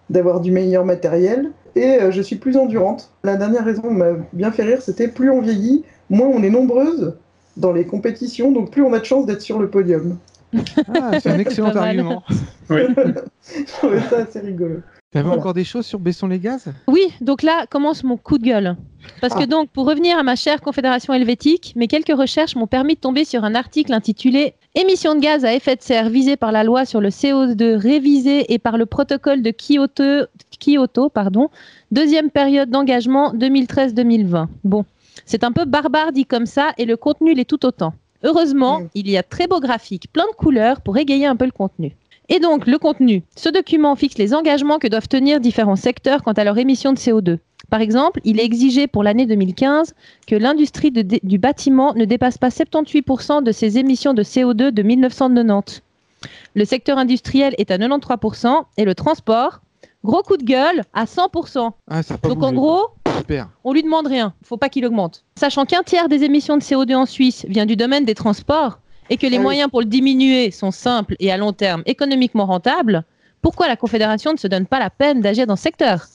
d'avoir 0.10 0.42
du 0.42 0.51
meilleur 0.51 0.86
matériel 0.86 1.51
et 1.75 2.01
euh, 2.01 2.12
je 2.12 2.22
suis 2.22 2.36
plus 2.36 2.58
endurante. 2.58 3.12
La 3.24 3.38
dernière 3.38 3.63
raison 3.63 3.89
m'a 3.92 4.12
bien 4.34 4.51
fait 4.51 4.63
rire, 4.63 4.82
c'était 4.82 5.08
plus 5.08 5.30
on 5.30 5.42
vieillit, 5.42 5.84
moins 6.10 6.27
on 6.27 6.44
est 6.44 6.50
nombreuses 6.50 7.15
dans 7.57 7.71
les 7.71 7.85
compétitions, 7.85 8.51
donc 8.51 8.71
plus 8.71 8.81
on 8.81 8.93
a 8.93 9.00
de 9.00 9.05
chances 9.05 9.25
d'être 9.25 9.41
sur 9.41 9.59
le 9.59 9.69
podium. 9.69 10.17
Ah, 10.93 11.19
c'est 11.19 11.29
un 11.29 11.39
excellent 11.39 11.75
argument. 11.75 12.24
Oui. 12.69 12.81
Je 13.45 13.63
trouvais 13.77 14.00
ça 14.09 14.17
assez 14.24 14.39
rigolo. 14.39 14.77
T'avais 15.12 15.25
Voilà. 15.27 15.39
encore 15.39 15.53
des 15.53 15.63
choses 15.63 15.85
sur 15.85 16.00
Baissons 16.00 16.25
les 16.25 16.39
gaz 16.39 16.65
Oui, 16.88 17.03
donc 17.21 17.43
là 17.43 17.67
commence 17.69 18.03
mon 18.03 18.17
coup 18.17 18.39
de 18.39 18.43
gueule. 18.45 18.75
Parce 19.21 19.35
Ah. 19.38 19.41
que 19.41 19.45
donc, 19.45 19.69
pour 19.69 19.85
revenir 19.85 20.17
à 20.17 20.24
ma 20.24 20.35
chère 20.35 20.62
Confédération 20.62 21.13
helvétique, 21.13 21.74
mes 21.75 21.88
quelques 21.88 22.17
recherches 22.17 22.55
m'ont 22.55 22.65
permis 22.65 22.95
de 22.95 23.00
tomber 23.00 23.24
sur 23.24 23.43
un 23.43 23.53
article 23.53 23.93
intitulé 23.93 24.55
Émissions 24.74 25.13
de 25.15 25.19
gaz 25.21 25.45
à 25.45 25.53
effet 25.53 25.75
de 25.75 25.81
serre 25.83 26.09
visées 26.09 26.35
par 26.38 26.51
la 26.51 26.63
loi 26.63 26.85
sur 26.85 27.00
le 27.01 27.09
CO2 27.09 27.75
révisé 27.77 28.51
et 28.51 28.57
par 28.57 28.77
le 28.77 28.85
protocole 28.88 29.41
de 29.43 29.51
Kyoto, 29.51 30.25
Kyoto 30.59 31.09
pardon, 31.09 31.50
deuxième 31.91 32.29
période 32.31 32.69
d'engagement 32.71 33.31
2013-2020. 33.35 34.47
Bon, 34.63 34.83
c'est 35.25 35.43
un 35.43 35.51
peu 35.51 35.65
barbare 35.65 36.12
dit 36.12 36.25
comme 36.25 36.45
ça 36.45 36.72
et 36.77 36.86
le 36.86 36.98
contenu 36.98 37.34
l'est 37.34 37.45
tout 37.45 37.65
autant. 37.65 37.93
Heureusement, 38.24 38.79
Mm. 38.81 38.88
il 38.95 39.10
y 39.10 39.17
a 39.17 39.24
très 39.24 39.48
beaux 39.48 39.60
graphiques, 39.60 40.12
plein 40.12 40.25
de 40.31 40.36
couleurs 40.36 40.81
pour 40.81 40.98
égayer 40.98 41.25
un 41.27 41.36
peu 41.36 41.45
le 41.45 41.51
contenu. 41.51 41.95
Et 42.27 42.39
donc, 42.39 42.65
le 42.65 42.79
contenu. 42.79 43.22
Ce 43.36 43.50
document 43.50 43.95
fixe 43.95 44.17
les 44.17 44.34
engagements 44.34 44.79
que 44.79 44.88
doivent 44.88 45.07
tenir 45.07 45.39
différents 45.39 45.75
secteurs 45.75 46.24
quant 46.24 46.31
à 46.34 46.43
leur 46.43 46.57
émission 46.57 46.91
de 46.91 46.98
CO2. 46.98 47.38
Par 47.69 47.81
exemple, 47.81 48.19
il 48.24 48.39
est 48.39 48.45
exigé 48.45 48.88
pour 48.88 49.03
l'année 49.03 49.27
2015 49.27 49.93
que 50.25 50.36
l'industrie 50.36 50.91
du 50.91 51.38
bâtiment 51.38 51.93
ne 51.93 52.05
dépasse 52.05 52.38
pas 52.39 52.50
78% 52.50 53.43
de 53.43 53.51
ses 53.51 53.77
émissions 53.77 54.13
de 54.15 54.24
CO2 54.24 54.72
de 54.72 54.81
1990. 54.81 55.81
Le 56.55 56.65
secteur 56.65 56.98
industriel 56.98 57.53
est 57.60 57.69
à 57.69 57.77
93% 57.77 58.63
et 58.77 58.86
le 58.86 58.95
transport, 58.95 59.62
gros 60.03 60.24
coup 60.24 60.38
de 60.38 60.43
gueule, 60.43 60.84
à 60.93 61.05
100%. 61.05 61.72
Ah, 61.91 62.01
Donc 62.24 62.41
en 62.43 62.53
gros, 62.53 62.88
Super. 63.17 63.50
on 63.63 63.74
lui 63.74 63.84
demande 63.84 64.07
rien. 64.07 64.34
Il 64.41 64.48
faut 64.48 64.57
pas 64.57 64.69
qu'il 64.69 64.86
augmente. 64.86 65.24
Sachant 65.38 65.65
qu'un 65.65 65.84
tiers 65.84 66.10
des 66.10 66.24
émissions 66.24 66.57
de 66.57 66.62
CO2 66.63 66.95
en 66.95 67.05
Suisse 67.05 67.45
vient 67.50 67.65
du 67.65 67.75
domaine 67.75 68.05
des 68.05 68.15
transports 68.15 68.79
et 69.10 69.17
que 69.17 69.27
les 69.27 69.36
Ah 69.36 69.39
oui. 69.39 69.43
moyens 69.43 69.69
pour 69.69 69.81
le 69.81 69.86
diminuer 69.86 70.51
sont 70.51 70.72
simples 70.72 71.15
et 71.19 71.31
à 71.31 71.38
long 71.38 71.53
terme 71.53 71.84
économiquement 71.86 72.45
rentables, 72.45 73.03
pourquoi 73.41 73.67
la 73.67 73.75
Confédération 73.75 74.31
ne 74.34 74.38
se 74.38 74.48
donne 74.48 74.65
pas 74.65 74.79
la 74.79 74.89
peine 74.89 75.22
d'agir 75.22 75.45
dans 75.48 75.55
ce 75.55 75.63
secteur? 75.63 76.05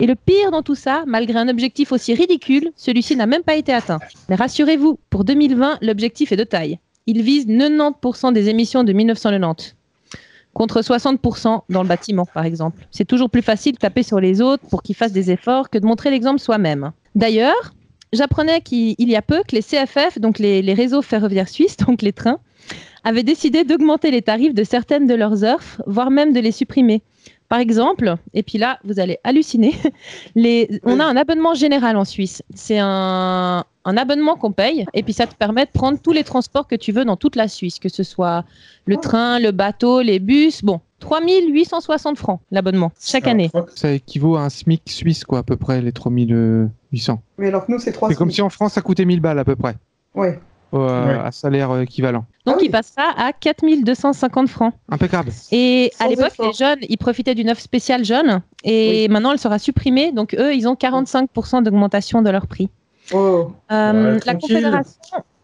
Et 0.00 0.06
le 0.06 0.16
pire 0.16 0.50
dans 0.50 0.62
tout 0.62 0.74
ça, 0.74 1.04
malgré 1.06 1.38
un 1.38 1.48
objectif 1.48 1.92
aussi 1.92 2.14
ridicule, 2.14 2.72
celui-ci 2.76 3.16
n'a 3.16 3.26
même 3.26 3.42
pas 3.42 3.54
été 3.54 3.72
atteint. 3.72 4.00
Mais 4.28 4.34
rassurez-vous, 4.34 4.98
pour 5.08 5.24
2020, 5.24 5.78
l'objectif 5.82 6.32
est 6.32 6.36
de 6.36 6.44
taille. 6.44 6.78
Il 7.06 7.22
vise 7.22 7.46
90% 7.46 8.32
des 8.32 8.48
émissions 8.48 8.82
de 8.82 8.92
1990 8.92 9.76
contre 10.54 10.80
60% 10.80 11.62
dans 11.68 11.82
le 11.82 11.88
bâtiment, 11.88 12.24
par 12.24 12.44
exemple. 12.44 12.86
C'est 12.90 13.04
toujours 13.04 13.28
plus 13.28 13.42
facile 13.42 13.72
de 13.72 13.78
taper 13.78 14.02
sur 14.02 14.20
les 14.20 14.40
autres 14.40 14.66
pour 14.70 14.82
qu'ils 14.82 14.94
fassent 14.94 15.12
des 15.12 15.30
efforts 15.30 15.68
que 15.68 15.78
de 15.78 15.86
montrer 15.86 16.10
l'exemple 16.10 16.40
soi-même. 16.40 16.92
D'ailleurs, 17.14 17.74
j'apprenais 18.12 18.60
qu'il 18.60 18.94
il 18.98 19.10
y 19.10 19.16
a 19.16 19.22
peu 19.22 19.42
que 19.46 19.54
les 19.54 19.62
CFF, 19.62 20.18
donc 20.18 20.38
les, 20.38 20.74
réseaux 20.74 21.02
ferroviaires 21.02 21.48
suisses, 21.48 21.76
donc 21.76 22.00
les 22.00 22.12
trains, 22.12 22.38
avaient 23.02 23.22
décidé 23.22 23.64
d'augmenter 23.64 24.10
les 24.10 24.22
tarifs 24.22 24.54
de 24.54 24.64
certaines 24.64 25.06
de 25.06 25.14
leurs 25.14 25.44
offres, 25.44 25.82
voire 25.86 26.10
même 26.10 26.32
de 26.32 26.40
les 26.40 26.52
supprimer. 26.52 27.02
Par 27.50 27.58
exemple, 27.58 28.16
et 28.32 28.42
puis 28.42 28.56
là, 28.56 28.78
vous 28.84 28.98
allez 28.98 29.18
halluciner, 29.22 29.74
on 30.84 30.98
a 30.98 31.04
un 31.04 31.16
abonnement 31.16 31.54
général 31.54 31.96
en 31.96 32.04
Suisse. 32.04 32.42
C'est 32.54 32.78
un, 32.80 33.64
un 33.84 33.96
abonnement 33.96 34.36
qu'on 34.36 34.52
paye 34.52 34.86
et 34.94 35.02
puis 35.02 35.12
ça 35.12 35.26
te 35.26 35.34
permet 35.34 35.66
de 35.66 35.70
prendre 35.70 35.98
tous 36.00 36.12
les 36.12 36.24
transports 36.24 36.66
que 36.66 36.74
tu 36.74 36.90
veux 36.92 37.04
dans 37.04 37.16
toute 37.16 37.36
la 37.36 37.48
Suisse, 37.48 37.78
que 37.78 37.88
ce 37.88 38.02
soit 38.02 38.44
le 38.86 38.96
Oh. 38.96 39.00
train, 39.00 39.38
le 39.38 39.50
bateau, 39.50 40.00
les 40.02 40.18
bus. 40.18 40.62
Bon, 40.64 40.80
3860 41.00 42.16
francs 42.18 42.40
l'abonnement 42.50 42.92
chaque 43.00 43.26
année. 43.26 43.50
Ça 43.74 43.92
équivaut 43.92 44.36
à 44.36 44.42
un 44.42 44.48
SMIC 44.50 44.82
suisse, 44.86 45.24
quoi, 45.24 45.40
à 45.40 45.42
peu 45.42 45.56
près, 45.56 45.80
les 45.82 45.92
3800. 45.92 47.20
Mais 47.38 47.48
alors 47.48 47.66
que 47.66 47.72
nous, 47.72 47.78
c'est 47.78 47.92
3 47.92 48.08
C'est 48.08 48.14
comme 48.14 48.30
si 48.30 48.42
en 48.42 48.50
France, 48.50 48.72
ça 48.74 48.80
coûtait 48.80 49.04
1000 49.04 49.20
balles 49.20 49.38
à 49.38 49.44
peu 49.44 49.56
près, 49.56 49.74
Ouais. 50.14 50.38
euh, 50.74 51.06
Ouais. 51.06 51.18
à 51.26 51.30
salaire 51.32 51.70
euh, 51.70 51.82
équivalent. 51.82 52.24
Donc 52.46 52.56
Ah 52.56 52.58
oui. 52.60 52.66
il 52.66 52.70
passera 52.70 53.04
à 53.16 53.32
4250 53.32 54.48
francs. 54.48 54.74
Impeccable. 54.90 55.30
Et 55.52 55.92
à 56.00 56.08
l'époque, 56.08 56.32
les 56.40 56.52
jeunes, 56.52 56.78
ils 56.88 56.98
profitaient 56.98 57.34
d'une 57.34 57.50
offre 57.50 57.60
spéciale 57.62 58.04
jeune 58.04 58.42
et 58.64 59.08
maintenant 59.08 59.32
elle 59.32 59.38
sera 59.38 59.58
supprimée. 59.58 60.12
Donc 60.12 60.34
eux, 60.38 60.54
ils 60.54 60.66
ont 60.68 60.74
45% 60.74 61.62
d'augmentation 61.62 62.22
de 62.22 62.30
leur 62.30 62.46
prix. 62.46 62.68
Oh. 63.12 63.50
Euh, 63.70 63.92
Ouais, 63.92 64.12
la 64.14 64.20
tranquille. 64.20 64.40
Confédération 64.40 64.94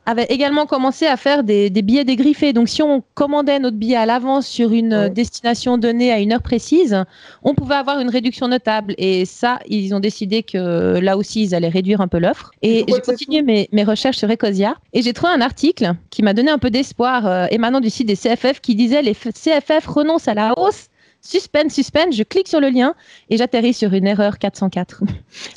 avait 0.06 0.24
également 0.24 0.66
commencé 0.66 1.06
à 1.06 1.16
faire 1.16 1.44
des, 1.44 1.70
des 1.70 1.82
billets 1.82 2.04
dégriffés. 2.04 2.52
Donc, 2.52 2.68
si 2.68 2.82
on 2.82 3.02
commandait 3.14 3.60
notre 3.60 3.76
billet 3.76 3.96
à 3.96 4.06
l'avance 4.06 4.46
sur 4.46 4.72
une 4.72 4.92
Ouais. 4.94 5.10
destination 5.10 5.78
donnée 5.78 6.10
à 6.10 6.18
une 6.18 6.32
heure 6.32 6.42
précise, 6.42 7.04
on 7.44 7.54
pouvait 7.54 7.76
avoir 7.76 8.00
une 8.00 8.08
réduction 8.08 8.48
notable. 8.48 8.94
Et 8.98 9.24
ça, 9.24 9.60
ils 9.68 9.94
ont 9.94 10.00
décidé 10.00 10.42
que 10.42 10.98
là 10.98 11.16
aussi, 11.16 11.42
ils 11.44 11.54
allaient 11.54 11.68
réduire 11.68 12.00
un 12.00 12.08
peu 12.08 12.18
l'offre. 12.18 12.50
Et 12.62 12.84
j'ai 12.88 13.00
continué 13.02 13.42
mes, 13.42 13.68
mes 13.72 13.84
recherches 13.84 14.16
sur 14.16 14.28
Ecosia 14.30 14.74
et 14.94 15.02
j'ai 15.02 15.12
trouvé 15.12 15.32
un 15.32 15.42
article 15.42 15.92
qui 16.08 16.22
m'a 16.22 16.32
donné 16.32 16.50
un 16.50 16.58
peu 16.58 16.70
d'espoir 16.70 17.26
euh, 17.26 17.46
émanant 17.50 17.80
du 17.80 17.90
site 17.90 18.08
des 18.08 18.16
CFF 18.16 18.60
qui 18.60 18.74
disait 18.74 19.02
les 19.02 19.14
CFF 19.14 19.86
renoncent 19.86 20.26
à 20.28 20.34
la 20.34 20.58
hausse. 20.58 20.86
Suspense, 21.22 21.74
suspense, 21.74 22.16
je 22.16 22.22
clique 22.22 22.48
sur 22.48 22.60
le 22.60 22.68
lien 22.70 22.94
et 23.28 23.36
j'atterris 23.36 23.74
sur 23.74 23.92
une 23.92 24.06
erreur 24.06 24.38
404. 24.38 25.02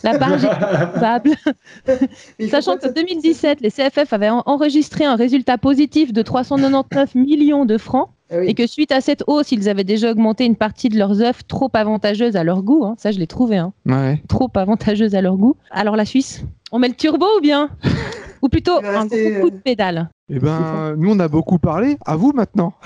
La 0.04 0.18
page 0.20 0.44
est 0.44 0.50
coupable. 0.50 1.32
Sachant 2.50 2.78
pas 2.78 2.90
que 2.90 2.94
2017, 2.94 3.62
les 3.62 3.72
CFF 3.72 4.12
avaient 4.12 4.30
en- 4.30 4.44
enregistré 4.46 5.06
un 5.06 5.16
résultat 5.16 5.58
positif 5.58 6.12
de 6.12 6.22
399 6.22 7.16
millions 7.16 7.64
de 7.66 7.78
francs 7.78 8.10
Ah 8.30 8.36
oui. 8.40 8.48
et 8.50 8.54
que 8.56 8.68
suite 8.68 8.92
à 8.92 9.00
cette 9.00 9.24
hausse, 9.28 9.52
ils 9.54 9.70
avaient 9.70 9.86
déjà 9.86 10.12
augmenté 10.12 10.44
une 10.46 10.58
partie 10.58 10.90
de 10.90 10.98
leurs 10.98 11.22
œuvres 11.22 11.44
trop 11.48 11.70
avantageuses 11.74 12.36
à 12.36 12.44
leur 12.44 12.62
goût. 12.62 12.84
hein. 12.86 12.96
Ça, 12.98 13.12
je 13.12 13.20
l'ai 13.20 13.28
trouvé, 13.28 13.58
hein. 13.58 13.72
Ouais. 13.86 14.22
trop 14.28 14.50
avantageuses 14.56 15.16
à 15.16 15.22
leur 15.22 15.38
goût. 15.38 15.56
Alors 15.72 15.96
la 15.96 16.06
Suisse, 16.06 16.44
on 16.74 16.80
met 16.80 16.90
le 16.90 16.96
turbo 16.96 17.26
ou 17.38 17.42
bien? 17.42 17.70
Ou 18.42 18.50
plutôt 18.50 18.74
un 18.84 19.06
gros 19.06 19.42
coup 19.42 19.50
de 19.50 19.56
pédale 19.64 20.10
Eh 20.30 20.38
ben, 20.40 20.96
nous, 20.98 21.12
on 21.14 21.20
a 21.22 21.30
beaucoup 21.30 21.58
parlé. 21.60 21.96
À 22.06 22.18
vous 22.18 22.34
maintenant. 22.34 22.74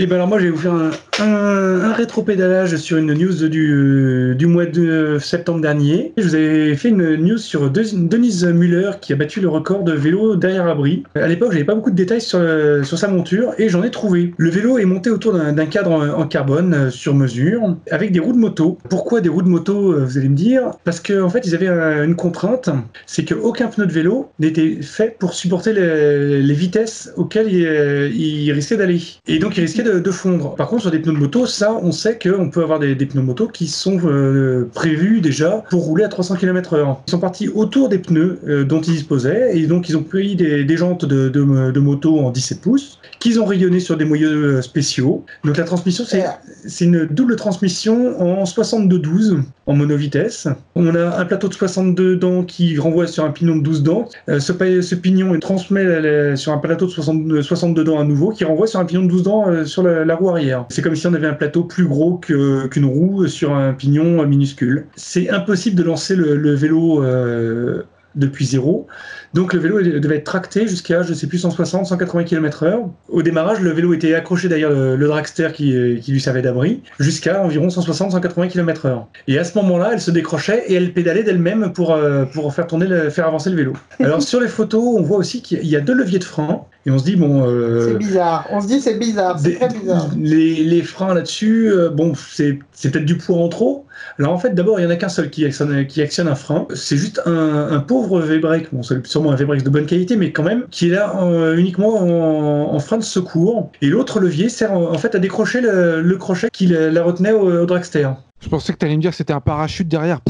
Et 0.00 0.06
ben 0.06 0.14
alors 0.14 0.28
moi 0.28 0.38
je 0.38 0.44
vais 0.44 0.50
vous 0.50 0.58
faire 0.58 0.74
un, 0.74 0.92
un, 1.18 1.80
un 1.80 1.92
rétropédalage 1.92 2.76
sur 2.76 2.98
une 2.98 3.12
news 3.14 3.48
du, 3.48 4.32
du 4.38 4.46
mois 4.46 4.64
de 4.64 5.18
septembre 5.20 5.60
dernier. 5.60 6.12
Je 6.16 6.22
vous 6.22 6.34
avais 6.36 6.76
fait 6.76 6.90
une 6.90 7.16
news 7.16 7.36
sur 7.36 7.68
De- 7.68 7.82
Denise 8.06 8.44
Muller 8.44 8.92
qui 9.00 9.12
a 9.12 9.16
battu 9.16 9.40
le 9.40 9.48
record 9.48 9.82
de 9.82 9.92
vélo 9.92 10.36
derrière 10.36 10.68
abri. 10.68 11.02
À 11.16 11.26
l'époque 11.26 11.50
j'avais 11.50 11.64
pas 11.64 11.74
beaucoup 11.74 11.90
de 11.90 11.96
détails 11.96 12.20
sur, 12.20 12.38
sur 12.84 12.96
sa 12.96 13.08
monture 13.08 13.54
et 13.58 13.68
j'en 13.68 13.82
ai 13.82 13.90
trouvé. 13.90 14.32
Le 14.36 14.50
vélo 14.50 14.78
est 14.78 14.84
monté 14.84 15.10
autour 15.10 15.32
d'un 15.32 15.66
cadre 15.66 15.90
en, 16.16 16.28
carbone 16.28 16.74
euh, 16.74 16.90
sur 16.90 17.16
mesure 17.16 17.74
avec 17.90 18.12
des 18.12 18.20
roues 18.20 18.34
de 18.34 18.38
moto. 18.38 18.78
Pourquoi 18.88 19.20
des 19.20 19.28
roues 19.28 19.42
de 19.42 19.48
moto 19.48 19.94
euh, 19.94 20.04
vous 20.04 20.16
allez 20.16 20.28
me 20.28 20.36
dire? 20.36 20.70
Parce 20.84 21.00
qu'en 21.00 21.22
en 21.22 21.28
fait 21.28 21.44
ils 21.44 21.56
avaient 21.56 21.66
une 22.04 22.14
contrainte, 22.14 22.70
c'est 23.06 23.24
qu'aucun 23.24 23.66
pneu 23.66 23.86
de 23.86 23.92
vélo 23.92 24.30
n'était 24.38 24.78
fait 24.80 25.16
pour 25.18 25.34
supporter 25.34 25.72
les, 25.72 26.40
les 26.40 26.54
vitesses 26.54 27.12
auxquelles 27.16 27.52
il, 27.52 27.66
euh, 27.66 28.08
il 28.14 28.52
risquait 28.52 28.76
d'aller. 28.76 29.00
Et 29.26 29.40
donc 29.40 29.56
il 29.56 29.62
risquait 29.62 29.87
de, 29.88 29.98
de 29.98 30.10
fondre. 30.10 30.54
Par 30.54 30.68
contre 30.68 30.82
sur 30.82 30.90
des 30.90 30.98
pneus 30.98 31.14
de 31.14 31.18
moto, 31.18 31.46
ça 31.46 31.72
on 31.82 31.92
sait 31.92 32.18
qu'on 32.18 32.50
peut 32.50 32.62
avoir 32.62 32.78
des, 32.78 32.94
des 32.94 33.06
pneus 33.06 33.22
moto 33.22 33.48
qui 33.48 33.66
sont 33.66 33.98
euh, 34.04 34.68
prévus 34.74 35.20
déjà 35.20 35.64
pour 35.70 35.84
rouler 35.84 36.04
à 36.04 36.08
300 36.08 36.36
km/h. 36.36 36.96
Ils 37.06 37.10
sont 37.10 37.18
partis 37.18 37.48
autour 37.48 37.88
des 37.88 37.98
pneus 37.98 38.38
euh, 38.46 38.64
dont 38.64 38.80
ils 38.80 38.92
disposaient 38.94 39.56
et 39.58 39.66
donc 39.66 39.88
ils 39.88 39.96
ont 39.96 40.02
pris 40.02 40.36
des, 40.36 40.64
des 40.64 40.76
jantes 40.76 41.04
de, 41.04 41.28
de, 41.28 41.70
de 41.70 41.80
moto 41.80 42.18
en 42.20 42.30
17 42.30 42.60
pouces 42.60 42.98
qu'ils 43.20 43.40
ont 43.40 43.44
rayonné 43.44 43.80
sur 43.80 43.96
des 43.96 44.04
moyeux 44.04 44.56
euh, 44.58 44.62
spéciaux. 44.62 45.24
Donc 45.44 45.56
la 45.56 45.64
transmission 45.64 46.04
c'est 46.04 46.84
une 46.84 47.06
double 47.06 47.36
transmission 47.36 48.20
en 48.20 48.44
62-12 48.44 49.40
en 49.66 49.72
monovitesse. 49.74 50.48
On 50.74 50.94
a 50.94 51.18
un 51.20 51.24
plateau 51.24 51.48
de 51.48 51.54
62 51.54 52.16
dents 52.16 52.42
qui 52.44 52.78
renvoie 52.78 53.06
sur 53.06 53.24
un 53.24 53.30
pignon 53.30 53.56
de 53.56 53.62
12 53.62 53.82
dents. 53.82 54.08
Euh, 54.28 54.40
ce, 54.40 54.52
ce 54.82 54.94
pignon 54.94 55.38
transmet 55.40 55.84
la- 55.84 56.00
la- 56.00 56.36
sur 56.36 56.52
un 56.52 56.58
plateau 56.58 56.86
de 56.86 56.90
60 56.90 57.42
62 57.42 57.84
dents 57.84 57.98
à 57.98 58.04
nouveau 58.04 58.30
qui 58.30 58.44
renvoie 58.44 58.66
sur 58.66 58.80
un 58.80 58.84
pignon 58.84 59.02
de 59.02 59.08
12 59.08 59.22
dents 59.22 59.48
euh, 59.48 59.64
la, 59.82 60.14
roue 60.14 60.30
arrière. 60.30 60.66
C'est 60.70 60.82
comme 60.82 60.96
si 60.96 61.06
on 61.06 61.14
avait 61.14 61.26
un 61.26 61.34
plateau 61.34 61.64
plus 61.64 61.86
gros 61.86 62.18
qu'une 62.18 62.84
roue 62.84 63.26
sur 63.26 63.54
un 63.54 63.72
pignon 63.74 64.26
minuscule. 64.26 64.86
C'est 64.96 65.30
impossible 65.30 65.76
de 65.76 65.82
lancer 65.82 66.16
le, 66.16 66.36
le 66.36 66.54
vélo 66.54 67.02
euh, 67.02 67.82
depuis 68.14 68.46
zéro. 68.46 68.86
Donc 69.34 69.52
le 69.52 69.60
vélo 69.60 69.82
devait 69.82 70.16
être 70.16 70.24
tracté 70.24 70.66
jusqu'à, 70.66 71.02
je 71.02 71.12
sais 71.14 71.26
plus, 71.26 71.38
160, 71.38 71.86
180 71.86 72.24
km/h. 72.24 72.88
Au 73.08 73.22
démarrage, 73.22 73.60
le 73.60 73.70
vélo 73.70 73.92
était 73.92 74.14
accroché 74.14 74.48
derrière 74.48 74.70
le, 74.70 74.96
le 74.96 75.06
dragster 75.06 75.48
qui, 75.52 75.98
qui 76.02 76.12
lui 76.12 76.20
servait 76.20 76.42
d'abri, 76.42 76.82
jusqu'à 76.98 77.42
environ 77.42 77.68
160, 77.70 78.12
180 78.12 78.48
km/h. 78.48 79.04
Et 79.26 79.38
à 79.38 79.44
ce 79.44 79.56
moment-là, 79.58 79.90
elle 79.92 80.00
se 80.00 80.10
décrochait 80.10 80.64
et 80.68 80.74
elle 80.74 80.92
pédalait 80.92 81.22
d'elle-même 81.24 81.72
pour, 81.72 81.92
euh, 81.92 82.24
pour 82.24 82.52
faire 82.54 82.66
tourner, 82.66 82.86
le- 82.86 83.10
faire 83.10 83.26
avancer 83.26 83.50
le 83.50 83.56
vélo. 83.56 83.72
Alors 84.00 84.22
sur 84.22 84.40
les 84.40 84.48
photos, 84.48 84.82
on 84.82 85.02
voit 85.02 85.18
aussi 85.18 85.42
qu'il 85.42 85.66
y 85.66 85.76
a 85.76 85.80
deux 85.80 85.94
leviers 85.94 86.18
de 86.18 86.24
frein. 86.24 86.62
Et 86.86 86.90
on 86.90 86.98
se 86.98 87.04
dit, 87.04 87.16
bon... 87.16 87.44
euh, 87.46 87.88
C'est 87.92 87.98
bizarre. 87.98 88.46
On 88.50 88.62
se 88.62 88.66
dit 88.66 88.80
c'est 88.80 88.94
bizarre. 88.98 89.38
C'est 89.38 89.56
très 89.56 89.68
bizarre. 89.68 90.08
Les, 90.18 90.64
les 90.64 90.80
freins 90.82 91.12
là-dessus, 91.12 91.70
euh, 91.70 91.90
bon, 91.90 92.12
c'est 92.32 92.58
peut-être 92.82 93.04
du 93.04 93.18
poids 93.18 93.36
en 93.36 93.48
trop. 93.48 93.84
Alors 94.18 94.32
en 94.32 94.38
fait, 94.38 94.54
d'abord, 94.54 94.78
il 94.80 94.86
n'y 94.86 94.88
en 94.88 94.94
a 94.94 94.96
qu'un 94.96 95.08
seul 95.10 95.28
qui 95.28 95.44
actionne, 95.44 95.86
qui 95.86 96.00
actionne 96.00 96.28
un 96.28 96.34
frein. 96.34 96.66
C'est 96.74 96.96
juste 96.96 97.20
un, 97.26 97.68
un 97.72 97.80
pauvre 97.80 98.20
V-brake, 98.20 98.68
bon, 98.72 98.82
c'est 98.82 98.94
un 99.26 99.34
V-brake 99.34 99.62
de 99.62 99.70
bonne 99.70 99.86
qualité, 99.86 100.16
mais 100.16 100.32
quand 100.32 100.42
même, 100.42 100.64
qui 100.70 100.86
est 100.86 100.90
là 100.90 101.14
euh, 101.22 101.56
uniquement 101.56 102.74
en, 102.74 102.78
frein 102.78 102.98
de 102.98 103.02
secours. 103.02 103.70
Et 103.82 103.88
l'autre 103.88 104.20
levier 104.20 104.48
sert 104.48 104.72
en, 104.72 104.98
fait 104.98 105.14
à 105.14 105.18
décrocher 105.18 105.60
le, 105.60 106.16
crochet 106.16 106.48
qui 106.52 106.66
la, 106.66 107.02
retenait 107.02 107.32
au, 107.32 107.66
dragster. 107.66 108.08
Je 108.40 108.48
pensais 108.48 108.72
que 108.72 108.78
tu 108.78 108.86
allais 108.86 108.96
me 108.96 109.02
dire 109.02 109.10
que 109.10 109.16
c'était 109.16 109.32
un 109.32 109.40
parachute 109.40 109.88
derrière. 109.88 110.20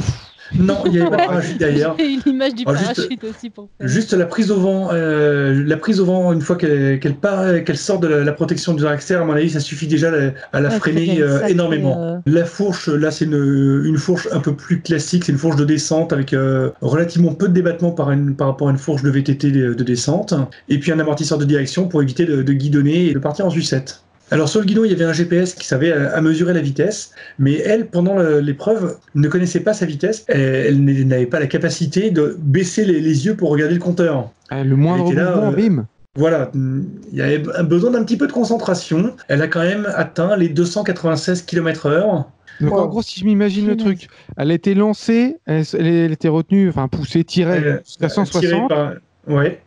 Non, 0.54 0.78
il 0.86 0.92
n'y 0.92 1.00
avait 1.00 1.10
pas 1.10 1.16
de 1.16 1.22
parachute 1.26 1.58
derrière. 1.58 1.94
J'ai 1.98 2.14
eu 2.14 2.18
l'image 2.24 2.52
du 2.54 2.64
juste- 2.66 2.94
parachute 2.94 3.24
aussi 3.24 3.50
pour 3.50 3.68
faire. 3.78 3.88
Juste 3.88 4.12
la 4.12 4.26
prise 4.26 4.50
au 4.50 4.56
vent, 4.56 4.88
euh, 4.92 5.62
la 5.66 5.76
prise 5.76 6.00
au 6.00 6.04
vent 6.04 6.32
une 6.32 6.40
fois 6.40 6.56
qu'elle 6.56 6.98
part, 7.20 7.44
qu'elle 7.64 7.76
sort 7.76 7.98
de 8.00 8.08
la, 8.08 8.24
la 8.24 8.32
protection 8.32 8.74
du 8.74 8.82
dragster, 8.82 9.14
à 9.14 9.24
mon 9.24 9.32
avis, 9.34 9.50
ça 9.50 9.60
suffit 9.60 9.86
déjà 9.86 10.10
à, 10.10 10.56
à 10.56 10.60
la 10.60 10.70
freiner 10.70 11.20
euh, 11.20 11.46
énormément. 11.46 12.02
euh, 12.02 12.16
La 12.26 12.44
fourche, 12.44 12.88
là, 12.88 13.10
c'est 13.10 13.24
une, 13.26 13.82
une 13.84 13.96
fourche 13.98 14.28
un 14.32 14.40
peu 14.40 14.54
plus 14.54 14.80
classique. 14.80 15.24
C'est 15.24 15.32
une 15.32 15.38
fourche 15.38 15.56
de 15.56 15.64
descente 15.64 16.12
avec 16.12 16.34
relativement 16.80 17.34
peu 17.34 17.48
de 17.48 17.52
débattement 17.54 17.90
par, 17.92 18.10
une- 18.10 18.34
par 18.34 18.48
rapport 18.48 18.68
à 18.68 18.70
une 18.70 18.78
fourche 18.78 19.02
de 19.02 19.10
VTT 19.10 19.50
de, 19.50 19.74
de 19.74 19.84
descente. 19.84 20.34
Et 20.68 20.78
puis 20.78 20.92
un 20.92 20.98
amortisseur 20.98 21.38
de 21.38 21.44
direction 21.44 21.88
pour 21.88 22.02
éviter 22.02 22.24
de, 22.24 22.42
de 22.42 22.52
guidonner 22.52 23.06
et 23.06 23.14
de 23.14 23.18
partir 23.18 23.46
en 23.46 23.50
sucette. 23.50 24.02
Alors 24.30 24.48
sur 24.48 24.60
le 24.60 24.66
guidon, 24.66 24.84
il 24.84 24.90
y 24.90 24.94
avait 24.94 25.04
un 25.04 25.12
GPS 25.12 25.54
qui 25.54 25.66
savait 25.66 25.92
à, 25.92 26.20
mesurer 26.20 26.52
la 26.52 26.60
vitesse, 26.60 27.12
mais 27.38 27.54
elle, 27.58 27.86
pendant 27.86 28.18
l'épreuve, 28.40 28.96
ne 29.14 29.28
connaissait 29.28 29.60
pas 29.60 29.72
sa 29.72 29.86
vitesse. 29.86 30.24
Elle, 30.28 30.84
n'avait 30.84 31.26
pas 31.26 31.40
la 31.40 31.46
capacité 31.46 32.10
de 32.10 32.36
baisser 32.38 32.84
les, 32.84 33.00
les 33.00 33.26
yeux 33.26 33.36
pour 33.36 33.50
regarder 33.50 33.74
le 33.74 33.80
compteur. 33.80 34.30
eh, 34.52 34.64
le 34.64 34.76
moindre 34.76 35.06
était 35.06 35.14
là, 35.20 35.34
mouvement, 35.34 35.52
euh, 35.52 35.68
bim. 35.68 35.86
Voilà, 36.16 36.50
il 36.54 36.84
y 37.12 37.22
avait 37.22 37.42
un 37.56 37.62
besoin 37.62 37.92
d'un 37.92 38.02
petit 38.02 38.16
peu 38.16 38.26
de 38.26 38.32
concentration. 38.32 39.14
Elle 39.28 39.40
a 39.40 39.46
quand 39.48 39.62
même 39.62 39.86
atteint 39.94 40.36
les 40.36 40.48
296 40.48 41.42
km/h. 41.42 42.24
Donc 42.60 42.72
Wow. 42.72 42.80
en 42.80 42.86
gros, 42.86 43.02
si 43.02 43.20
je 43.20 43.24
m'imagine 43.24 43.68
le 43.68 43.76
truc, 43.76 44.08
elle 44.36 44.50
a 44.50 44.54
été 44.54 44.74
lancée, 44.74 45.36
elle, 45.46 45.62
elle- 45.78 46.10
était 46.12 46.26
retenue, 46.28 46.68
enfin 46.68 46.88
poussée, 46.88 47.22
tirée 47.22 47.62
jusqu'à 47.84 48.08
tiré 48.08 48.26
160. 48.26 48.68
par- 48.68 48.94
Ouais, 49.28 49.60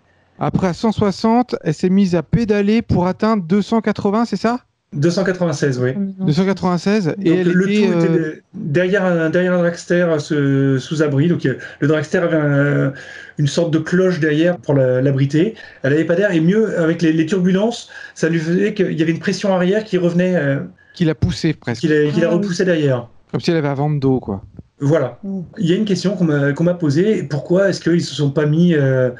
Après 0.43 0.67
à 0.67 0.73
160, 0.73 1.55
elle 1.63 1.73
s'est 1.73 1.89
mise 1.89 2.15
à 2.15 2.23
pédaler 2.23 2.81
pour 2.81 3.05
atteindre 3.05 3.43
280, 3.43 4.25
c'est 4.25 4.37
ça? 4.37 4.61
296, 4.93 5.79
oui. 5.79 5.93
296 6.19 7.13
et 7.23 7.29
Donc, 7.29 7.37
elle 7.37 7.47
le 7.53 7.69
était, 7.71 7.85
tout 7.87 7.93
euh, 7.93 7.99
était 7.99 8.13
de- 8.13 8.41
derrière 8.55 9.05
un, 9.05 9.29
derrière 9.29 9.53
un 9.53 9.59
dragster 9.59 10.01
euh, 10.01 10.19
ce- 10.19 10.77
sous 10.79 11.01
abri. 11.01 11.27
Donc 11.29 11.45
euh, 11.45 11.55
le 11.79 11.87
dragster 11.87 12.17
avait 12.17 12.35
un- 12.37 12.91
une 13.37 13.47
sorte 13.47 13.71
de 13.71 13.77
cloche 13.79 14.19
derrière 14.19 14.57
pour 14.57 14.73
la- 14.73 15.01
l'abriter. 15.01 15.55
Elle 15.83 15.93
avait 15.93 16.03
pas 16.05 16.15
d'air 16.15 16.31
et 16.33 16.41
mieux 16.41 16.77
avec 16.77 17.01
les, 17.01 17.13
les 17.13 17.25
turbulences, 17.25 17.89
ça 18.15 18.27
lui 18.27 18.39
faisait 18.39 18.73
qu'il 18.73 18.99
y 18.99 19.01
avait 19.01 19.11
une 19.13 19.19
pression 19.19 19.53
arrière 19.53 19.83
qui 19.85 19.97
revenait, 19.97 20.35
euh, 20.35 20.59
qui 20.93 21.05
l'a 21.05 21.15
poussée 21.15 21.53
presque, 21.53 21.81
qui 21.81 21.87
la, 21.87 22.11
qui 22.11 22.19
la 22.19 22.27
Ah 22.29 22.33
repoussait 22.33 22.65
derrière. 22.65 23.07
comme 23.31 23.39
si 23.39 23.51
elle 23.51 23.57
avait 23.57 23.69
un 23.69 23.75
ventre 23.75 23.99
d'eau 23.99 24.19
quoi. 24.19 24.41
Voilà. 24.81 25.19
Mm. 25.23 25.39
Il 25.59 25.69
y 25.69 25.73
a 25.73 25.75
une 25.77 25.85
question 25.85 26.15
qu'on 26.17 26.63
m'a 26.63 26.73
posée. 26.73 27.23
Pourquoi 27.23 27.69
est-ce 27.69 27.79
qu'ils 27.79 28.01
se 28.03 28.13
sont 28.15 28.31
pas 28.31 28.45
mis 28.47 28.73
euh, 28.73 29.11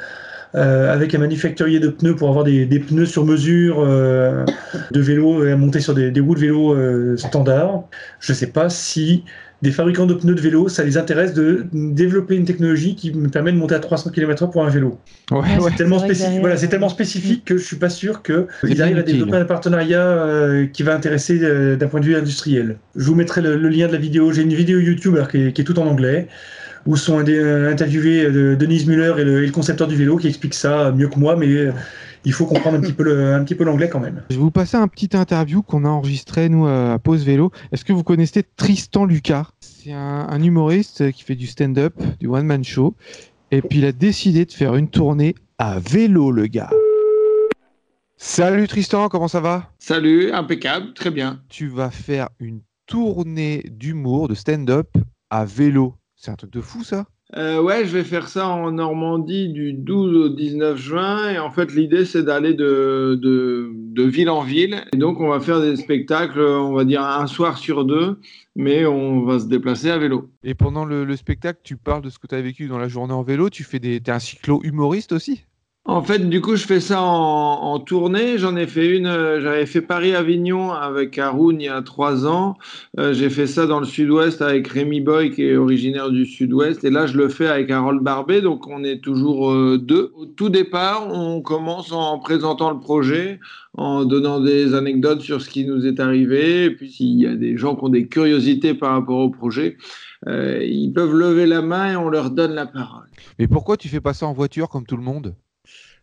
euh, 0.55 0.93
avec 0.93 1.15
un 1.15 1.19
manufacturier 1.19 1.79
de 1.79 1.87
pneus 1.87 2.15
pour 2.15 2.29
avoir 2.29 2.43
des, 2.43 2.65
des 2.65 2.79
pneus 2.79 3.05
sur 3.05 3.25
mesure 3.25 3.77
euh, 3.79 4.45
de 4.91 5.01
vélo 5.01 5.45
et 5.45 5.51
à 5.51 5.57
monter 5.57 5.79
sur 5.79 5.93
des, 5.93 6.11
des 6.11 6.19
roues 6.19 6.35
de 6.35 6.39
vélo 6.41 6.73
euh, 6.73 7.15
standard 7.17 7.83
Je 8.19 8.33
sais 8.33 8.47
pas 8.47 8.69
si 8.69 9.23
des 9.61 9.71
fabricants 9.71 10.07
de 10.07 10.15
pneus 10.15 10.33
de 10.33 10.41
vélo, 10.41 10.69
ça 10.69 10.83
les 10.83 10.97
intéresse 10.97 11.33
de 11.33 11.67
développer 11.71 12.35
une 12.35 12.45
technologie 12.45 12.95
qui 12.95 13.13
me 13.13 13.29
permet 13.29 13.51
de 13.51 13.57
monter 13.57 13.75
à 13.75 13.79
300 13.79 14.09
km/h 14.09 14.51
pour 14.51 14.65
un 14.65 14.69
vélo. 14.69 14.99
Ouais, 15.29 15.39
Ouais, 15.39 15.57
ouais. 15.59 15.69
C'est 15.69 15.75
tellement, 15.77 15.99
derrière, 15.99 16.39
voilà, 16.39 16.57
c'est 16.57 16.65
euh, 16.65 16.69
tellement 16.69 16.89
spécifique 16.89 17.45
que 17.45 17.57
je 17.57 17.63
suis 17.63 17.75
pas 17.75 17.89
sûr 17.89 18.23
qu'ils 18.23 18.81
arrivent 18.81 18.97
à 18.97 19.03
développer 19.03 19.37
un 19.37 19.45
partenariat 19.45 20.01
euh, 20.01 20.65
qui 20.65 20.81
va 20.83 20.95
intéresser 20.95 21.39
euh, 21.43 21.75
d'un 21.75 21.87
point 21.87 21.99
de 21.99 22.05
vue 22.05 22.15
industriel. 22.15 22.79
Je 22.95 23.05
vous 23.05 23.15
mettrai 23.15 23.41
le, 23.41 23.55
le 23.55 23.69
lien 23.69 23.87
de 23.87 23.93
la 23.93 23.99
vidéo. 23.99 24.31
J'ai 24.31 24.41
une 24.41 24.53
vidéo 24.53 24.79
YouTube 24.79 25.15
alors, 25.15 25.27
qui, 25.27 25.37
est, 25.37 25.53
qui 25.53 25.61
est 25.61 25.65
tout 25.65 25.77
en 25.77 25.85
anglais 25.85 26.27
où 26.85 26.95
sont 26.95 27.23
euh, 27.27 27.71
interviewés 27.71 28.23
euh, 28.25 28.55
Denise 28.55 28.87
Muller 28.87 29.13
et 29.19 29.23
le, 29.23 29.43
et 29.43 29.45
le 29.45 29.51
concepteur 29.51 29.87
du 29.87 29.95
vélo 29.95 30.17
qui 30.17 30.27
explique 30.27 30.53
ça 30.53 30.91
mieux 30.91 31.07
que 31.07 31.19
moi, 31.19 31.35
mais 31.35 31.47
euh, 31.47 31.71
il 32.25 32.33
faut 32.33 32.45
comprendre 32.45 32.77
un 32.77 32.81
petit 32.81 32.93
peu 32.93 33.03
le- 33.03 33.33
un 33.33 33.43
petit 33.43 33.55
peu 33.55 33.63
l'anglais 33.63 33.89
quand 33.89 33.99
même. 33.99 34.23
Je 34.29 34.35
vais 34.35 34.41
vous 34.41 34.51
passer 34.51 34.77
un 34.77 34.87
petit 34.87 35.09
interview 35.15 35.61
qu'on 35.61 35.85
a 35.85 35.89
enregistré, 35.89 36.49
nous, 36.49 36.67
à 36.67 36.99
Pause 36.99 37.23
Vélo. 37.25 37.51
Est-ce 37.71 37.83
que 37.85 37.93
vous 37.93 38.03
connaissez 38.03 38.43
Tristan 38.43 39.05
Lucas? 39.05 39.47
C'est 39.59 39.91
un, 39.93 40.27
un 40.29 40.43
humoriste 40.43 41.11
qui 41.11 41.23
fait 41.23 41.35
du 41.35 41.47
stand-up, 41.47 41.95
du 42.19 42.27
one-man 42.27 42.63
show. 42.63 42.95
Et 43.51 43.61
puis, 43.61 43.79
il 43.79 43.85
a 43.85 43.91
décidé 43.91 44.45
de 44.45 44.51
faire 44.51 44.75
une 44.75 44.87
tournée 44.87 45.35
à 45.57 45.79
vélo, 45.79 46.31
le 46.31 46.47
gars. 46.47 46.69
Salut 48.17 48.67
Tristan, 48.67 49.09
comment 49.09 49.27
ça 49.27 49.39
va? 49.39 49.71
Salut, 49.79 50.31
impeccable, 50.31 50.93
très 50.93 51.09
bien. 51.09 51.41
Tu 51.49 51.67
vas 51.67 51.89
faire 51.89 52.29
une 52.39 52.61
tournée 52.85 53.65
d'humour, 53.71 54.27
de 54.27 54.35
stand-up 54.35 54.89
à 55.31 55.43
vélo. 55.45 55.95
C'est 56.23 56.29
un 56.29 56.35
truc 56.35 56.51
de 56.51 56.61
fou, 56.61 56.83
ça 56.83 57.07
Euh, 57.35 57.59
ouais, 57.63 57.83
je 57.87 57.97
vais 57.97 58.03
faire 58.03 58.27
ça 58.27 58.47
en 58.47 58.71
Normandie 58.73 59.49
du 59.49 59.73
12 59.73 60.15
au 60.15 60.29
19 60.29 60.77
juin. 60.77 61.31
Et 61.31 61.39
en 61.39 61.49
fait, 61.49 61.73
l'idée, 61.73 62.05
c'est 62.05 62.21
d'aller 62.21 62.53
de, 62.53 63.17
de, 63.19 63.71
de 63.73 64.03
ville 64.03 64.29
en 64.29 64.43
ville. 64.43 64.85
Et 64.93 64.97
donc, 64.97 65.19
on 65.19 65.29
va 65.29 65.39
faire 65.39 65.59
des 65.61 65.75
spectacles, 65.77 66.39
on 66.39 66.73
va 66.73 66.85
dire 66.85 67.01
un 67.03 67.25
soir 67.25 67.57
sur 67.57 67.85
deux, 67.85 68.19
mais 68.55 68.85
on 68.85 69.23
va 69.23 69.39
se 69.39 69.45
déplacer 69.47 69.89
à 69.89 69.97
vélo. 69.97 70.29
Et 70.43 70.53
pendant 70.53 70.85
le, 70.85 71.03
le 71.05 71.15
spectacle, 71.15 71.61
tu 71.63 71.75
parles 71.75 72.03
de 72.03 72.11
ce 72.11 72.19
que 72.19 72.27
tu 72.27 72.35
as 72.35 72.41
vécu 72.41 72.67
dans 72.67 72.77
la 72.77 72.87
journée 72.87 73.13
en 73.15 73.23
vélo. 73.23 73.49
Tu 73.49 73.63
fais 73.63 73.79
des... 73.79 73.99
T'es 73.99 74.11
un 74.11 74.19
cyclo-humoriste 74.19 75.11
aussi? 75.11 75.45
En 75.85 76.03
fait, 76.03 76.29
du 76.29 76.41
coup, 76.41 76.55
je 76.55 76.65
fais 76.67 76.79
ça 76.79 77.01
en, 77.01 77.79
tournée. 77.79 78.37
J'en 78.37 78.55
ai 78.55 78.67
fait 78.67 78.95
une, 78.95 79.07
euh, 79.07 79.41
j'avais 79.41 79.65
fait 79.65 79.81
Paris-Avignon 79.81 80.71
avec 80.71 81.17
Haroun 81.17 81.59
il 81.59 81.65
y 81.65 81.69
a 81.69 81.81
trois 81.81 82.27
ans. 82.27 82.55
Euh, 82.99 83.13
j'ai 83.13 83.31
fait 83.31 83.47
ça 83.47 83.65
dans 83.65 83.79
le 83.79 83.87
sud-ouest 83.87 84.43
avec 84.43 84.67
Rémi 84.67 85.01
Boy, 85.01 85.31
qui 85.31 85.43
est 85.43 85.57
originaire 85.57 86.11
du 86.11 86.27
sud-ouest. 86.27 86.83
Et 86.83 86.91
là, 86.91 87.07
je 87.07 87.17
le 87.17 87.29
fais 87.29 87.47
avec 87.47 87.71
Harold 87.71 88.01
Barbet, 88.03 88.41
donc 88.41 88.67
on 88.67 88.83
est 88.83 88.99
toujours 88.99 89.51
euh, 89.51 89.79
deux. 89.79 90.11
Au 90.15 90.27
tout 90.27 90.49
départ, 90.49 91.07
on 91.11 91.41
commence 91.41 91.91
en 91.91 92.19
présentant 92.19 92.69
le 92.69 92.79
projet, 92.79 93.39
en 93.75 94.05
donnant 94.05 94.39
des 94.39 94.75
anecdotes 94.75 95.21
sur 95.21 95.41
ce 95.41 95.49
qui 95.49 95.65
nous 95.65 95.87
est 95.87 95.99
arrivé. 95.99 96.65
Et 96.65 96.71
puis, 96.75 96.91
s'il 96.91 97.19
y 97.19 97.25
a 97.25 97.35
des 97.35 97.57
gens 97.57 97.75
qui 97.75 97.83
ont 97.85 97.89
des 97.89 98.07
curiosités 98.07 98.75
par 98.75 98.91
rapport 98.91 99.17
au 99.17 99.31
projet, 99.31 99.77
ils 100.27 100.91
peuvent 100.93 101.15
lever 101.15 101.47
la 101.47 101.63
main 101.63 101.93
et 101.93 101.95
on 101.95 102.09
leur 102.09 102.29
donne 102.29 102.53
la 102.53 102.67
parole. 102.67 103.07
Mais 103.39 103.47
pourquoi 103.47 103.77
tu 103.77 103.87
fais 103.89 104.01
pas 104.01 104.13
ça 104.13 104.27
en 104.27 104.33
voiture 104.33 104.69
comme 104.69 104.85
tout 104.85 104.95
le 104.95 105.03
monde? 105.03 105.33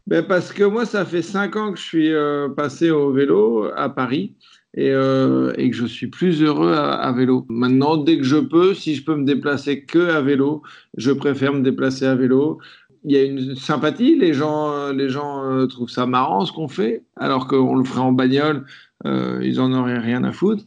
Ben 0.08 0.22
parce 0.22 0.54
que 0.54 0.64
moi, 0.64 0.86
ça 0.86 1.04
fait 1.04 1.20
cinq 1.20 1.54
ans 1.56 1.70
que 1.70 1.78
je 1.78 1.84
suis 1.84 2.12
euh, 2.14 2.48
passé 2.48 2.90
au 2.90 3.12
vélo 3.12 3.68
à 3.76 3.90
Paris 3.90 4.36
et, 4.72 4.90
euh, 4.90 5.52
et 5.58 5.68
que 5.68 5.76
je 5.76 5.84
suis 5.84 6.06
plus 6.06 6.42
heureux 6.42 6.72
à, 6.72 6.94
à 6.94 7.12
vélo. 7.12 7.44
Maintenant, 7.50 7.98
dès 7.98 8.16
que 8.16 8.24
je 8.24 8.38
peux, 8.38 8.72
si 8.72 8.94
je 8.94 9.04
peux 9.04 9.14
me 9.14 9.26
déplacer 9.26 9.84
que 9.84 10.08
à 10.08 10.22
vélo, 10.22 10.62
je 10.96 11.12
préfère 11.12 11.52
me 11.52 11.60
déplacer 11.60 12.06
à 12.06 12.14
vélo. 12.14 12.58
Il 13.04 13.12
y 13.12 13.18
a 13.18 13.22
une 13.22 13.54
sympathie, 13.54 14.16
les 14.16 14.32
gens, 14.32 14.92
les 14.92 15.10
gens 15.10 15.44
euh, 15.44 15.66
trouvent 15.66 15.90
ça 15.90 16.06
marrant 16.06 16.46
ce 16.46 16.52
qu'on 16.52 16.68
fait, 16.68 17.04
alors 17.16 17.46
qu'on 17.46 17.76
le 17.76 17.84
ferait 17.84 18.00
en 18.00 18.12
bagnole, 18.12 18.64
euh, 19.04 19.40
ils 19.42 19.60
en 19.60 19.74
auraient 19.74 19.98
rien 19.98 20.24
à 20.24 20.32
foutre. 20.32 20.64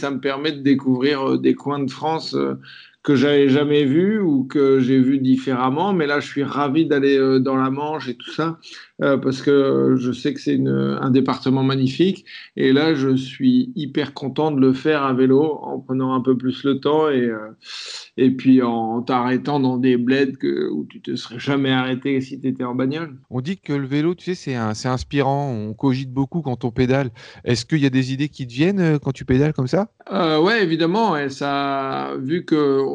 Ça 0.00 0.10
me 0.12 0.20
permet 0.20 0.52
de 0.52 0.60
découvrir 0.60 1.28
euh, 1.28 1.38
des 1.38 1.54
coins 1.54 1.82
de 1.82 1.90
France 1.90 2.34
euh, 2.34 2.54
que 3.06 3.14
j'avais 3.14 3.48
jamais 3.48 3.84
vus 3.84 4.18
ou 4.18 4.42
que 4.42 4.80
j'ai 4.80 4.98
vus 4.98 5.18
différemment. 5.18 5.92
Mais 5.92 6.08
là, 6.08 6.18
je 6.18 6.26
suis 6.26 6.42
ravi 6.42 6.86
d'aller 6.86 7.16
euh, 7.16 7.38
dans 7.38 7.54
la 7.54 7.70
Manche 7.70 8.08
et 8.08 8.16
tout 8.16 8.32
ça 8.32 8.58
euh, 9.00 9.16
parce 9.16 9.42
que 9.42 9.94
je 9.96 10.10
sais 10.10 10.34
que 10.34 10.40
c'est 10.40 10.58
un 10.66 11.10
département 11.10 11.62
magnifique. 11.62 12.24
Et 12.56 12.72
là, 12.72 12.94
je 12.94 13.14
suis 13.14 13.72
hyper 13.76 14.12
content 14.12 14.50
de 14.50 14.60
le 14.60 14.72
faire 14.72 15.04
à 15.04 15.12
vélo 15.12 15.60
en 15.62 15.78
prenant 15.78 16.14
un 16.14 16.20
peu 16.20 16.36
plus 16.36 16.64
le 16.64 16.80
temps 16.80 17.08
et, 17.08 17.20
euh, 17.20 17.50
et 18.16 18.32
puis 18.32 18.60
en 18.60 19.02
t'arrêtant 19.02 19.60
dans 19.60 19.76
des 19.76 19.96
bleds 19.96 20.36
que, 20.36 20.68
où 20.68 20.84
tu 20.84 21.00
te 21.00 21.14
serais 21.14 21.38
jamais 21.38 21.70
arrêté 21.70 22.20
si 22.20 22.40
tu 22.40 22.48
étais 22.48 22.64
en 22.64 22.74
bagnole. 22.74 23.14
On 23.30 23.40
dit 23.40 23.56
que 23.56 23.72
le 23.72 23.86
vélo, 23.86 24.16
tu 24.16 24.34
sais, 24.34 24.74
c'est 24.74 24.88
inspirant. 24.88 25.48
On 25.52 25.74
cogite 25.74 26.10
beaucoup 26.10 26.42
quand 26.42 26.64
on 26.64 26.72
pédale. 26.72 27.10
Est-ce 27.44 27.64
qu'il 27.66 27.78
y 27.78 27.86
a 27.86 27.90
des 27.90 28.12
idées 28.12 28.28
qui 28.28 28.48
te 28.48 28.52
viennent 28.52 28.98
quand 28.98 29.12
tu 29.12 29.24
pédales 29.24 29.52
comme 29.52 29.68
ça? 29.68 29.90
Euh, 30.10 30.40
ouais, 30.40 30.62
évidemment. 30.62 31.16
Et 31.16 31.28
ça, 31.28 32.14
vu 32.18 32.44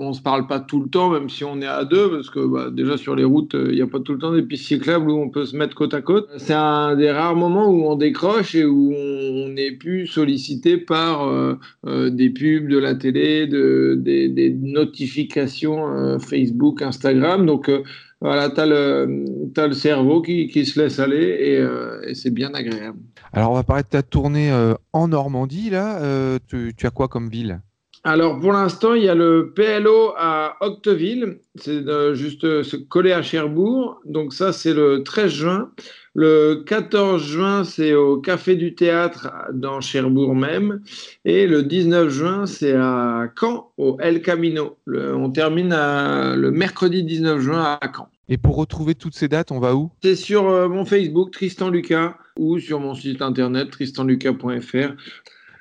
qu'on 0.02 0.14
se 0.14 0.22
parle 0.22 0.48
pas 0.48 0.60
tout 0.60 0.82
le 0.82 0.90
temps, 0.90 1.10
même 1.10 1.30
si 1.30 1.44
on 1.44 1.62
est 1.62 1.68
à 1.68 1.86
deux, 1.86 2.10
parce 2.10 2.30
que 2.32 2.40
bah, 2.46 2.70
déjà 2.72 2.98
sur 2.98 3.16
les 3.16 3.24
routes, 3.24 3.54
il 3.54 3.76
n'y 3.76 3.82
a 3.82 3.88
pas 3.88 4.00
tout 4.00 4.14
le 4.14 4.20
temps 4.20 4.34
des 4.34 4.42
pistes 4.42 4.66
cyclables 4.66 5.12
où 5.12 5.20
on 5.20 5.30
peut 5.30 5.46
se 5.46 5.56
mettre 5.56 5.76
côte 5.76 5.94
à 5.94 6.02
côte. 6.02 6.28
C'est 6.38 6.54
un 6.54 6.96
des 6.96 7.12
rares 7.12 7.36
moments 7.36 7.68
où 7.68 7.86
on 7.86 7.96
décroche 7.96 8.56
et 8.56 8.66
où 8.66 8.94
on 8.94 9.50
n'est 9.50 9.72
plus 9.72 10.08
sollicité 10.08 10.78
par 10.78 11.28
euh, 11.28 11.56
euh, 11.86 12.10
des 12.10 12.32
pubs 12.32 12.68
de 12.68 12.78
la 12.80 12.96
télé, 12.96 13.46
de, 13.46 13.96
des, 13.96 14.58
notifications 14.60 15.88
euh, 15.88 16.18
Facebook, 16.18 16.82
Instagram. 16.82 17.46
Donc 17.46 17.70
euh, 17.70 17.84
voilà, 18.22 18.52
tu 18.52 18.62
as, 18.62 19.68
le 19.68 19.74
cerveau 19.74 20.22
qui, 20.22 20.66
se 20.66 20.80
laisse 20.80 21.00
aller 21.00 21.38
et, 21.40 21.58
euh, 21.58 22.14
c'est 22.14 22.30
bien 22.30 22.54
agréable. 22.54 23.00
Alors, 23.34 23.52
on 23.52 23.56
va 23.56 23.64
parler 23.64 23.82
de 23.82 23.88
ta 23.88 24.04
tournée 24.04 24.52
euh, 24.52 24.76
en 24.94 25.08
Normandie, 25.08 25.72
là. 25.72 26.00
Euh, 26.02 26.38
tu 26.48 26.86
as 26.86 26.92
quoi 26.92 27.08
comme 27.08 27.30
ville? 27.30 27.62
Alors 28.04 28.40
pour 28.40 28.52
l'instant, 28.52 28.96
il 28.96 29.04
y 29.04 29.10
a 29.10 29.14
le 29.16 29.54
PLO 29.56 30.14
à 30.18 30.58
Octeville, 30.62 31.38
c'est 31.56 31.88
euh, 31.88 32.16
juste 32.16 32.44
euh, 32.46 32.64
se 32.64 32.76
coller 32.76 33.12
à 33.12 33.22
Cherbourg. 33.22 34.00
Donc 34.06 34.34
ça, 34.34 34.52
c'est 34.54 34.74
le 34.74 35.04
13 35.04 35.32
juin. 35.32 35.72
Le 36.16 36.64
14 36.66 37.24
juin, 37.24 37.64
c'est 37.64 37.94
au 37.94 38.18
Café 38.18 38.56
du 38.56 38.74
Théâtre 38.74 39.30
dans 39.54 39.82
Cherbourg 39.82 40.36
même. 40.36 40.82
Et 41.26 41.46
le 41.46 41.62
19 41.62 42.10
juin, 42.10 42.46
c'est 42.48 42.74
à 42.74 43.28
Caen, 43.40 43.72
au 43.78 43.98
El 44.00 44.22
Camino. 44.24 44.78
Le- 44.86 45.16
on 45.16 45.30
termine 45.30 45.72
à- 45.72 46.36
le 46.36 46.50
mercredi 46.52 47.04
19 47.04 47.40
juin 47.40 47.62
à 47.62 47.80
Caen. 47.96 48.08
Et 48.30 48.38
pour 48.38 48.56
retrouver 48.56 48.96
toutes 48.96 49.16
ces 49.16 49.28
dates, 49.28 49.52
on 49.52 49.60
va 49.60 49.76
où? 49.76 49.92
C'est 50.02 50.16
sur 50.16 50.50
euh, 50.50 50.68
mon 50.68 50.86
Facebook, 50.86 51.32
Tristan 51.32 51.70
Lucas, 51.70 52.16
ou 52.40 52.58
sur 52.60 52.80
mon 52.80 52.96
site 52.96 53.22
internet, 53.22 53.70
tristanlucas.fr. 53.70 54.96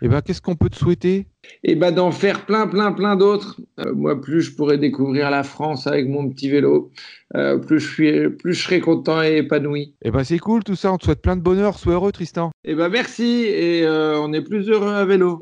Eh 0.03 0.09
ben, 0.09 0.23
qu'est-ce 0.23 0.41
qu'on 0.41 0.57
peut 0.57 0.71
te 0.71 0.77
souhaiter? 0.77 1.27
Et 1.63 1.75
ben 1.75 1.91
d'en 1.93 2.11
faire 2.11 2.47
plein, 2.47 2.67
plein, 2.67 2.93
plein 2.93 3.17
d'autres. 3.17 3.61
Euh, 3.81 3.93
moi, 3.95 4.21
plus 4.21 4.41
je 4.43 4.53
pourrais 4.55 4.79
découvrir 4.79 5.31
la 5.31 5.43
France 5.43 5.87
avec 5.87 6.09
mon 6.09 6.29
petit 6.29 6.49
vélo, 6.49 6.91
euh, 7.37 7.59
plus, 7.59 7.81
je 7.81 7.89
suis, 7.93 8.31
plus 8.31 8.55
je 8.55 8.63
serai 8.63 8.81
content 8.81 9.23
et 9.23 9.39
épanoui. 9.39 9.95
Eh 10.03 10.11
ben, 10.11 10.25
c'est 10.25 10.39
cool 10.39 10.65
tout 10.65 10.77
ça. 10.77 10.93
On 10.93 10.97
te 10.97 11.05
souhaite 11.05 11.21
plein 11.23 11.37
de 11.37 11.43
bonheur. 11.43 11.79
Sois 11.79 11.95
heureux, 11.95 12.13
Tristan. 12.13 12.51
Et 12.65 12.75
ben 12.75 12.89
merci, 12.89 13.45
et 13.47 13.85
euh, 13.85 14.19
on 14.21 14.33
est 14.33 14.43
plus 14.43 14.69
heureux 14.69 14.93
à 14.93 15.05
vélo. 15.05 15.39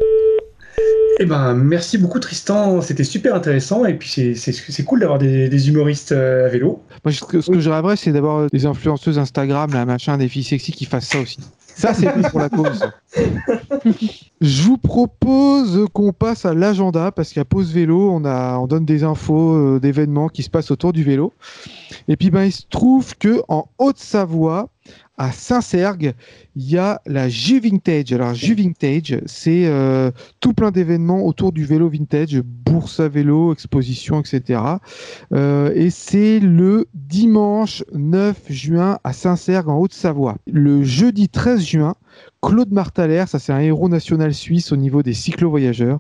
Eh 1.21 1.27
ben, 1.27 1.55
merci 1.55 1.99
beaucoup 1.99 2.21
Tristan, 2.21 2.81
c'était 2.81 3.03
super 3.03 3.35
intéressant 3.35 3.85
et 3.85 3.95
puis 3.95 4.09
c'est- 4.09 4.85
cool 4.85 5.01
d'avoir 5.01 5.19
des, 5.19 5.49
des 5.49 5.69
humoristes 5.69 6.13
à 6.13 6.47
vélo. 6.47 6.81
Moi, 7.05 7.13
ce 7.13 7.25
que, 7.25 7.41
ce 7.41 7.51
que 7.51 7.59
je 7.59 7.69
rêverais, 7.69 7.97
c'est 7.97 8.13
d'avoir 8.13 8.49
des 8.49 8.67
influenceuses 8.67 9.19
Instagram, 9.19 9.73
là, 9.73 9.85
machin, 9.85 10.17
des 10.17 10.29
filles 10.29 10.45
sexy 10.45 10.71
qui 10.71 10.85
fassent 10.85 11.09
ça 11.09 11.21
aussi. 11.21 11.39
Ça, 11.79 11.95
c'est 11.95 12.13
plus 12.13 12.29
pour 12.29 12.41
la 12.41 12.49
cause. 12.49 12.91
Je 14.41 14.63
vous 14.65 14.79
propose 14.79 15.87
qu'on 15.93 16.13
passe 16.13 16.45
à 16.45 16.53
l'agenda 16.53 17.13
parce 17.13 17.33
qu'à 17.33 17.45
Pause 17.45 17.73
Vélo, 17.73 18.11
on, 18.11 18.67
donne 18.67 18.85
des 18.85 19.05
infos 19.05 19.55
euh, 19.55 19.79
d'événements 19.81 20.29
qui 20.29 20.43
se 20.43 20.51
passent 20.51 20.73
autour 20.73 20.93
du 20.93 21.05
vélo. 21.05 21.33
Et 22.09 22.17
puis, 22.17 22.31
ben, 22.31 22.45
il 22.45 22.53
se 22.53 22.65
trouve 22.69 23.17
que 23.17 23.43
en 23.47 23.69
Haute-Savoie, 23.79 24.71
à 25.19 25.33
Saint-Sergue, 25.33 26.15
il 26.55 26.71
y 26.71 26.79
a 26.79 27.03
la 27.05 27.29
Ju 27.29 27.59
Vintage. 27.59 28.13
Alors, 28.13 28.35
Ju 28.35 28.55
Vintage, 28.55 29.21
c'est 29.27 29.67
euh, 29.67 30.13
tout 30.41 30.55
plein 30.55 30.71
d'événements 30.71 31.27
autour 31.27 31.53
du 31.53 31.65
vélo 31.65 31.89
vintage, 31.89 32.41
bourse 32.41 33.01
à 33.01 33.09
vélo, 33.09 33.53
exposition, 33.53 34.21
etc. 34.21 34.61
Euh, 35.33 35.73
et 35.75 35.91
c'est 35.91 36.39
le 36.39 36.87
dimanche 36.95 37.83
9 37.93 38.37
juin 38.49 38.99
à 39.03 39.13
Saint-Sergue 39.13 39.69
en 39.69 39.79
Haute-Savoie. 39.79 40.37
Le 40.47 40.85
jeudi 40.85 41.29
13 41.29 41.65
juin, 41.65 41.95
Claude 42.41 42.71
Martaler, 42.73 43.25
ça 43.27 43.39
c'est 43.41 43.53
un 43.53 43.59
héros 43.59 43.89
national 43.89 44.33
suisse 44.33 44.71
au 44.71 44.77
niveau 44.77 45.03
des 45.03 45.13
cyclo-voyageurs, 45.13 45.99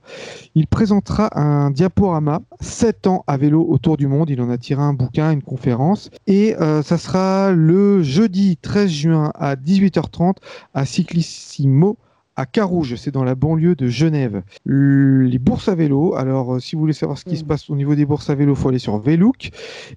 il 0.55 0.69
présentera 0.69 1.37
un 1.39 1.71
diaporama 1.73 2.41
7 2.61 3.09
ans 3.09 3.25
à 3.27 3.37
vélo 3.37 3.67
autour 3.69 3.97
du 3.97 4.07
monde. 4.07 4.31
Il 4.31 4.41
en 4.41 4.49
a 4.49 4.57
tiré 4.57 4.81
un 4.81 4.93
bouquin, 4.95 5.33
une 5.33 5.43
conférence. 5.43 6.11
Et 6.29 6.55
euh, 6.61 6.83
ça 6.83 6.97
sera 6.97 7.51
le 7.51 8.03
jeudi 8.05 8.57
13 8.57 8.89
juin 8.89 9.33
à 9.35 9.57
18h30 9.57 10.35
à 10.75 10.85
Cyclissimo 10.87 11.99
à 12.37 12.47
Carouge, 12.47 12.95
c'est 12.95 13.11
dans 13.11 13.25
la 13.25 13.35
banlieue 13.35 13.75
de 13.75 13.89
Genève. 13.89 14.43
Le- 14.65 15.25
Les 15.25 15.41
bourses 15.41 15.69
à 15.69 15.75
vélo, 15.75 16.15
alors 16.15 16.55
euh, 16.55 16.61
si 16.61 16.77
vous 16.77 16.81
voulez 16.83 16.93
savoir 16.93 17.19
ce 17.19 17.25
qui 17.25 17.37
se 17.37 17.43
passe 17.43 17.69
au 17.69 17.75
niveau 17.75 17.97
des 17.97 18.07
bourses 18.07 18.31
à 18.31 18.37
vélo, 18.37 18.53
il 18.53 18.57
faut 18.57 18.69
aller 18.69 18.79
sur 18.79 18.97
Velook. 18.99 19.51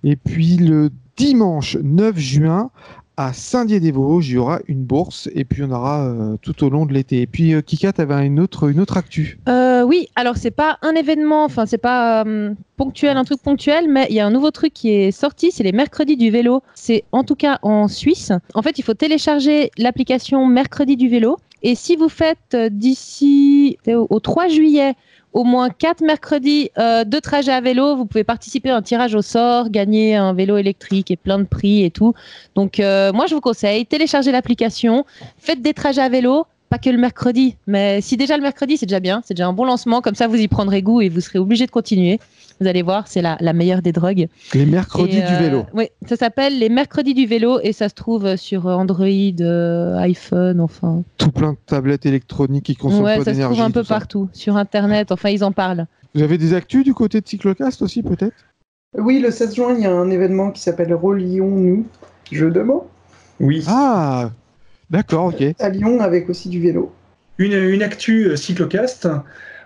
Et 0.03 0.15
puis 0.15 0.57
le 0.57 0.89
dimanche 1.17 1.77
9 1.83 2.17
juin 2.17 2.71
à 3.17 3.33
Saint-Dié-des-Vosges, 3.33 4.29
il 4.29 4.33
y 4.33 4.37
aura 4.37 4.59
une 4.67 4.83
bourse 4.83 5.29
et 5.35 5.43
puis 5.43 5.63
on 5.63 5.71
aura 5.71 6.05
euh, 6.05 6.37
tout 6.41 6.63
au 6.63 6.69
long 6.69 6.85
de 6.85 6.93
l'été. 6.93 7.21
Et 7.21 7.27
puis 7.27 7.53
euh, 7.53 7.61
Kika, 7.61 7.93
tu 7.93 8.01
avais 8.01 8.25
une 8.25 8.39
autre, 8.39 8.69
une 8.69 8.79
autre 8.79 8.97
actu. 8.97 9.39
Euh, 9.49 9.83
oui, 9.83 10.07
alors 10.15 10.37
c'est 10.37 10.51
pas 10.51 10.77
un 10.81 10.93
événement, 10.93 11.43
enfin 11.43 11.65
c'est 11.65 11.77
pas 11.77 12.25
ponctuel, 12.77 13.17
un 13.17 13.23
truc 13.23 13.41
ponctuel, 13.41 13.87
mais 13.89 14.07
il 14.09 14.15
y 14.15 14.19
a 14.19 14.25
un 14.25 14.31
nouveau 14.31 14.51
truc 14.51 14.73
qui 14.73 14.89
est 14.89 15.11
sorti, 15.11 15.51
c'est 15.51 15.63
les 15.63 15.71
mercredis 15.71 16.17
du 16.17 16.31
vélo. 16.31 16.63
C'est 16.73 17.03
en 17.11 17.23
tout 17.23 17.35
cas 17.35 17.59
en 17.61 17.87
Suisse. 17.87 18.31
En 18.53 18.61
fait, 18.61 18.79
il 18.79 18.83
faut 18.83 18.93
télécharger 18.93 19.71
l'application 19.77 20.47
Mercredi 20.47 20.95
du 20.95 21.09
vélo. 21.09 21.37
Et 21.63 21.75
si 21.75 21.95
vous 21.95 22.09
faites 22.09 22.55
d'ici 22.55 23.77
au 23.87 24.19
3 24.19 24.47
juillet 24.47 24.95
au 25.33 25.43
moins 25.43 25.69
4 25.69 26.01
mercredis 26.01 26.71
euh, 26.77 27.03
de 27.03 27.19
trajet 27.19 27.51
à 27.51 27.61
vélo, 27.61 27.95
vous 27.95 28.05
pouvez 28.05 28.23
participer 28.23 28.69
à 28.69 28.75
un 28.75 28.81
tirage 28.81 29.15
au 29.15 29.21
sort, 29.21 29.69
gagner 29.69 30.15
un 30.15 30.33
vélo 30.33 30.57
électrique 30.57 31.11
et 31.11 31.15
plein 31.15 31.39
de 31.39 31.45
prix 31.45 31.83
et 31.83 31.91
tout. 31.91 32.13
Donc 32.55 32.79
euh, 32.79 33.13
moi 33.13 33.27
je 33.27 33.35
vous 33.35 33.41
conseille, 33.41 33.85
téléchargez 33.85 34.31
l'application, 34.31 35.05
faites 35.37 35.61
des 35.61 35.73
trajets 35.73 36.01
à 36.01 36.09
vélo, 36.09 36.45
pas 36.71 36.77
que 36.77 36.89
le 36.89 36.97
mercredi, 36.97 37.57
mais 37.67 37.99
si 37.99 38.15
déjà 38.15 38.37
le 38.37 38.43
mercredi 38.43 38.77
c'est 38.77 38.85
déjà 38.85 39.01
bien, 39.01 39.21
c'est 39.25 39.33
déjà 39.33 39.45
un 39.45 39.51
bon 39.51 39.65
lancement, 39.65 39.99
comme 39.99 40.15
ça 40.15 40.27
vous 40.27 40.37
y 40.37 40.47
prendrez 40.47 40.81
goût 40.81 41.01
et 41.01 41.09
vous 41.09 41.19
serez 41.19 41.37
obligé 41.37 41.65
de 41.65 41.71
continuer. 41.71 42.17
Vous 42.61 42.67
allez 42.67 42.81
voir, 42.81 43.09
c'est 43.09 43.21
la, 43.21 43.35
la 43.41 43.51
meilleure 43.51 43.81
des 43.81 43.91
drogues. 43.91 44.29
Les 44.53 44.65
mercredis 44.65 45.17
Et, 45.17 45.21
du 45.21 45.33
euh, 45.33 45.39
vélo. 45.39 45.65
Oui, 45.73 45.89
ça 46.07 46.15
s'appelle 46.15 46.57
les 46.59 46.69
mercredis 46.69 47.13
du 47.13 47.25
vélo 47.25 47.59
et 47.61 47.73
ça 47.73 47.89
se 47.89 47.93
trouve 47.93 48.37
sur 48.37 48.67
Android, 48.67 49.05
euh, 49.41 49.97
iPhone, 49.97 50.61
enfin. 50.61 51.03
Tout 51.17 51.31
plein 51.31 51.51
de 51.53 51.57
tablettes 51.65 52.05
électroniques 52.05 52.65
qui 52.65 52.75
consomment 52.77 53.03
ouais, 53.03 53.17
pas 53.17 53.25
ça 53.25 53.31
se 53.31 53.35
d'énergie. 53.35 53.55
trouve 53.57 53.67
un 53.67 53.71
peu 53.71 53.83
partout, 53.83 54.29
sur 54.31 54.55
Internet, 54.55 55.11
enfin 55.11 55.29
ils 55.29 55.43
en 55.43 55.51
parlent. 55.51 55.87
Vous 56.15 56.21
avez 56.21 56.37
des 56.37 56.53
actus 56.53 56.85
du 56.85 56.93
côté 56.93 57.19
de 57.19 57.27
Cyclocast 57.27 57.81
aussi, 57.81 58.01
peut-être? 58.01 58.35
Oui, 58.97 59.19
le 59.19 59.29
16 59.29 59.55
juin, 59.55 59.75
il 59.77 59.83
y 59.83 59.87
a 59.87 59.91
un 59.91 60.09
événement 60.09 60.51
qui 60.51 60.61
s'appelle 60.61 60.93
Relions-nous, 60.93 61.85
jeu 62.31 62.49
de 62.49 62.61
mots, 62.61 62.87
Oui. 63.41 63.65
Ah 63.67 64.31
D'accord, 64.91 65.25
ok. 65.25 65.43
à 65.59 65.69
Lyon 65.69 65.99
avec 66.01 66.29
aussi 66.29 66.49
du 66.49 66.61
vélo. 66.61 66.91
Une, 67.37 67.53
une 67.53 67.81
actu 67.81 68.25
euh, 68.27 68.35
cyclocast. 68.35 69.07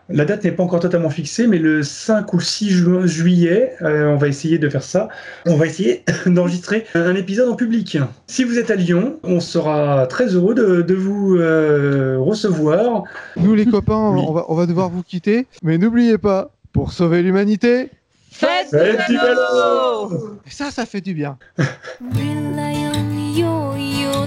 La 0.07 0.23
date 0.23 0.43
n'est 0.43 0.51
pas 0.51 0.61
encore 0.61 0.81
totalement 0.81 1.09
fixée, 1.09 1.47
mais 1.47 1.57
le 1.57 1.81
5 1.81 2.31
ou 2.35 2.39
6 2.39 2.69
ju- 2.69 3.07
juillet, 3.07 3.73
euh, 3.81 4.05
on 4.05 4.17
va 4.17 4.27
essayer 4.27 4.59
de 4.59 4.69
faire 4.69 4.83
ça. 4.83 5.09
On 5.47 5.55
va 5.55 5.65
essayer 5.65 6.03
d'enregistrer 6.27 6.85
un 6.93 7.15
épisode 7.15 7.49
en 7.49 7.55
public. 7.55 7.97
Si 8.27 8.43
vous 8.43 8.59
êtes 8.59 8.69
à 8.69 8.75
Lyon, 8.75 9.19
on 9.23 9.39
sera 9.39 10.05
très 10.05 10.27
heureux 10.35 10.53
de, 10.53 10.83
de 10.83 10.93
vous 10.93 11.37
euh, 11.37 12.17
recevoir. 12.19 13.03
Nous 13.35 13.55
les 13.55 13.65
copains, 13.65 14.11
Oui. 14.13 14.21
on, 14.27 14.31
va, 14.31 14.45
on 14.47 14.53
va 14.53 14.67
devoir 14.67 14.89
vous 14.91 15.01
quitter, 15.01 15.47
mais 15.63 15.79
n'oubliez 15.79 16.19
pas, 16.19 16.51
pour 16.71 16.91
sauver 16.93 17.23
l'humanité, 17.23 17.89
Faites 18.29 18.67
Faites 18.69 18.99
du 19.09 19.17
vélo 19.17 20.37
et 20.45 20.51
ça, 20.51 20.69
ça 20.69 20.85
fait 20.85 20.99
du 21.01 21.13
bien. 21.15 21.37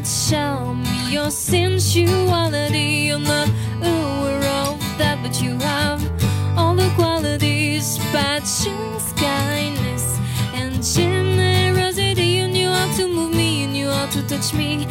Rely 0.09 0.73
me 0.73 1.13
your, 1.13 1.31
sensuality. 1.31 3.09
You're 3.09 3.19
not 3.19 3.47
aware 3.83 4.43
of 4.65 4.81
that, 4.97 5.19
but 5.23 5.43
you 5.43 5.59
have 5.59 6.01
all 6.57 6.75
the 6.75 6.89
qualities, 6.97 7.99
passions, 8.11 9.13
kindness, 9.13 10.19
and 10.55 10.83
generosity. 10.83 12.25
You 12.25 12.49
knew 12.49 12.71
how 12.71 12.91
to 12.97 13.07
move 13.07 13.35
me, 13.35 13.63
you 13.63 13.69
knew 13.69 13.91
how 13.91 14.07
to 14.07 14.23
touch 14.27 14.55
me, 14.55 14.87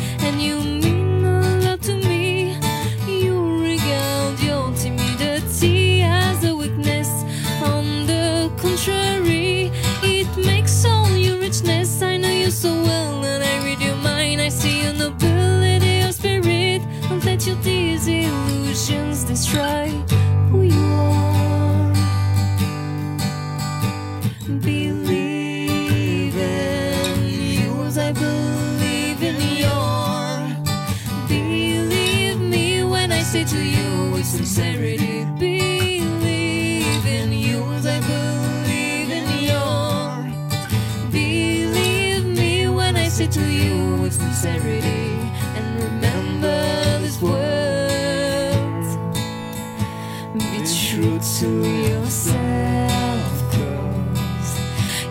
to 51.39 51.47
yourself, 51.87 53.31
cause 53.51 54.51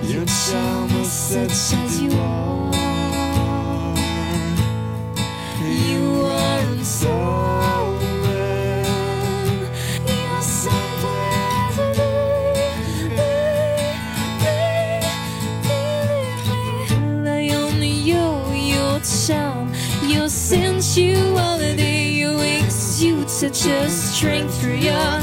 your 0.02 0.24
charm 0.24 0.90
is 1.00 1.12
such 1.12 1.74
as 1.78 2.02
you 2.02 2.10
are. 2.18 2.74
You 5.62 6.26
aren't 6.26 6.84
so. 6.84 7.26
Your 20.02 20.28
sensuality. 20.28 21.94
You 22.20 22.40
exude 22.40 23.28
such 23.28 23.66
a 23.66 23.88
strength 23.88 24.60
through 24.60 24.76
your 24.76 25.20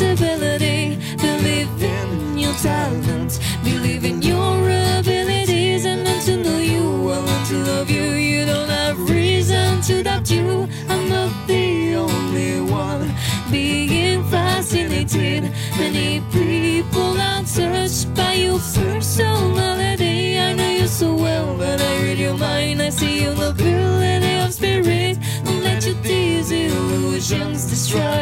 sensibility. 0.00 0.96
Believe 1.18 1.82
in 1.82 2.38
your 2.38 2.54
talent, 2.54 3.38
believe 3.62 4.04
in 4.04 4.22
your 4.22 4.56
abilities, 4.98 5.84
and 5.84 6.04
learn 6.06 6.20
to 6.24 6.36
know 6.44 6.58
you. 6.58 6.84
I 7.10 7.18
learn 7.18 7.44
to 7.50 7.56
love 7.70 7.90
you. 7.90 8.06
You 8.28 8.46
don't 8.46 8.70
have 8.70 8.98
reason 9.10 9.82
to 9.82 10.02
doubt 10.02 10.30
you. 10.30 10.66
I'm 10.88 11.04
not 11.10 11.32
the 11.46 11.96
only 11.96 12.60
one 12.62 13.12
being 13.50 14.24
fascinated. 14.30 15.42
Many 15.76 16.22
people 16.32 17.12
are 17.28 17.44
touched 17.44 18.14
by 18.14 18.34
your 18.46 18.58
personality. 18.58 20.38
I 20.38 20.54
know 20.54 20.70
you 20.80 20.86
so 20.86 21.14
well, 21.14 21.58
but 21.58 21.78
I 21.78 21.92
read 22.04 22.18
your 22.18 22.38
mind. 22.38 22.80
I 22.80 22.88
see 22.88 23.24
your 23.24 23.34
nobility 23.34 24.34
of 24.44 24.50
spirit. 24.54 25.18
Don't 25.44 25.62
let 25.62 25.84
your 25.84 25.96
these 26.02 26.50
illusions 26.52 27.68
destroy 27.68 28.19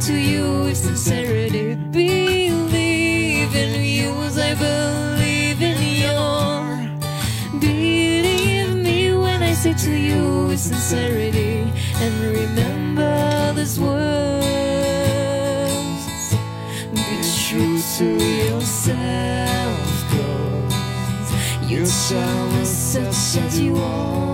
to 0.00 0.14
you 0.14 0.62
with 0.62 0.76
sincerity. 0.78 1.74
Believe 1.74 3.54
in 3.54 3.84
you 3.84 4.10
as 4.22 4.38
I 4.38 4.54
believe 4.54 5.60
in 5.60 5.76
your. 6.04 7.60
Believe 7.60 8.76
me 8.76 9.12
when 9.14 9.42
I 9.42 9.52
say 9.52 9.74
to 9.74 9.90
you 9.90 10.46
with 10.46 10.58
sincerity. 10.58 11.70
And 11.96 12.14
remember 12.34 13.52
these 13.52 13.78
words. 13.78 14.00
Be 16.94 17.20
true 17.44 17.78
to 17.98 18.06
yourself, 18.48 19.86
cause 20.12 21.32
is 21.70 22.68
such 22.68 23.42
as 23.42 23.60
you 23.60 23.76
are. 23.76 24.29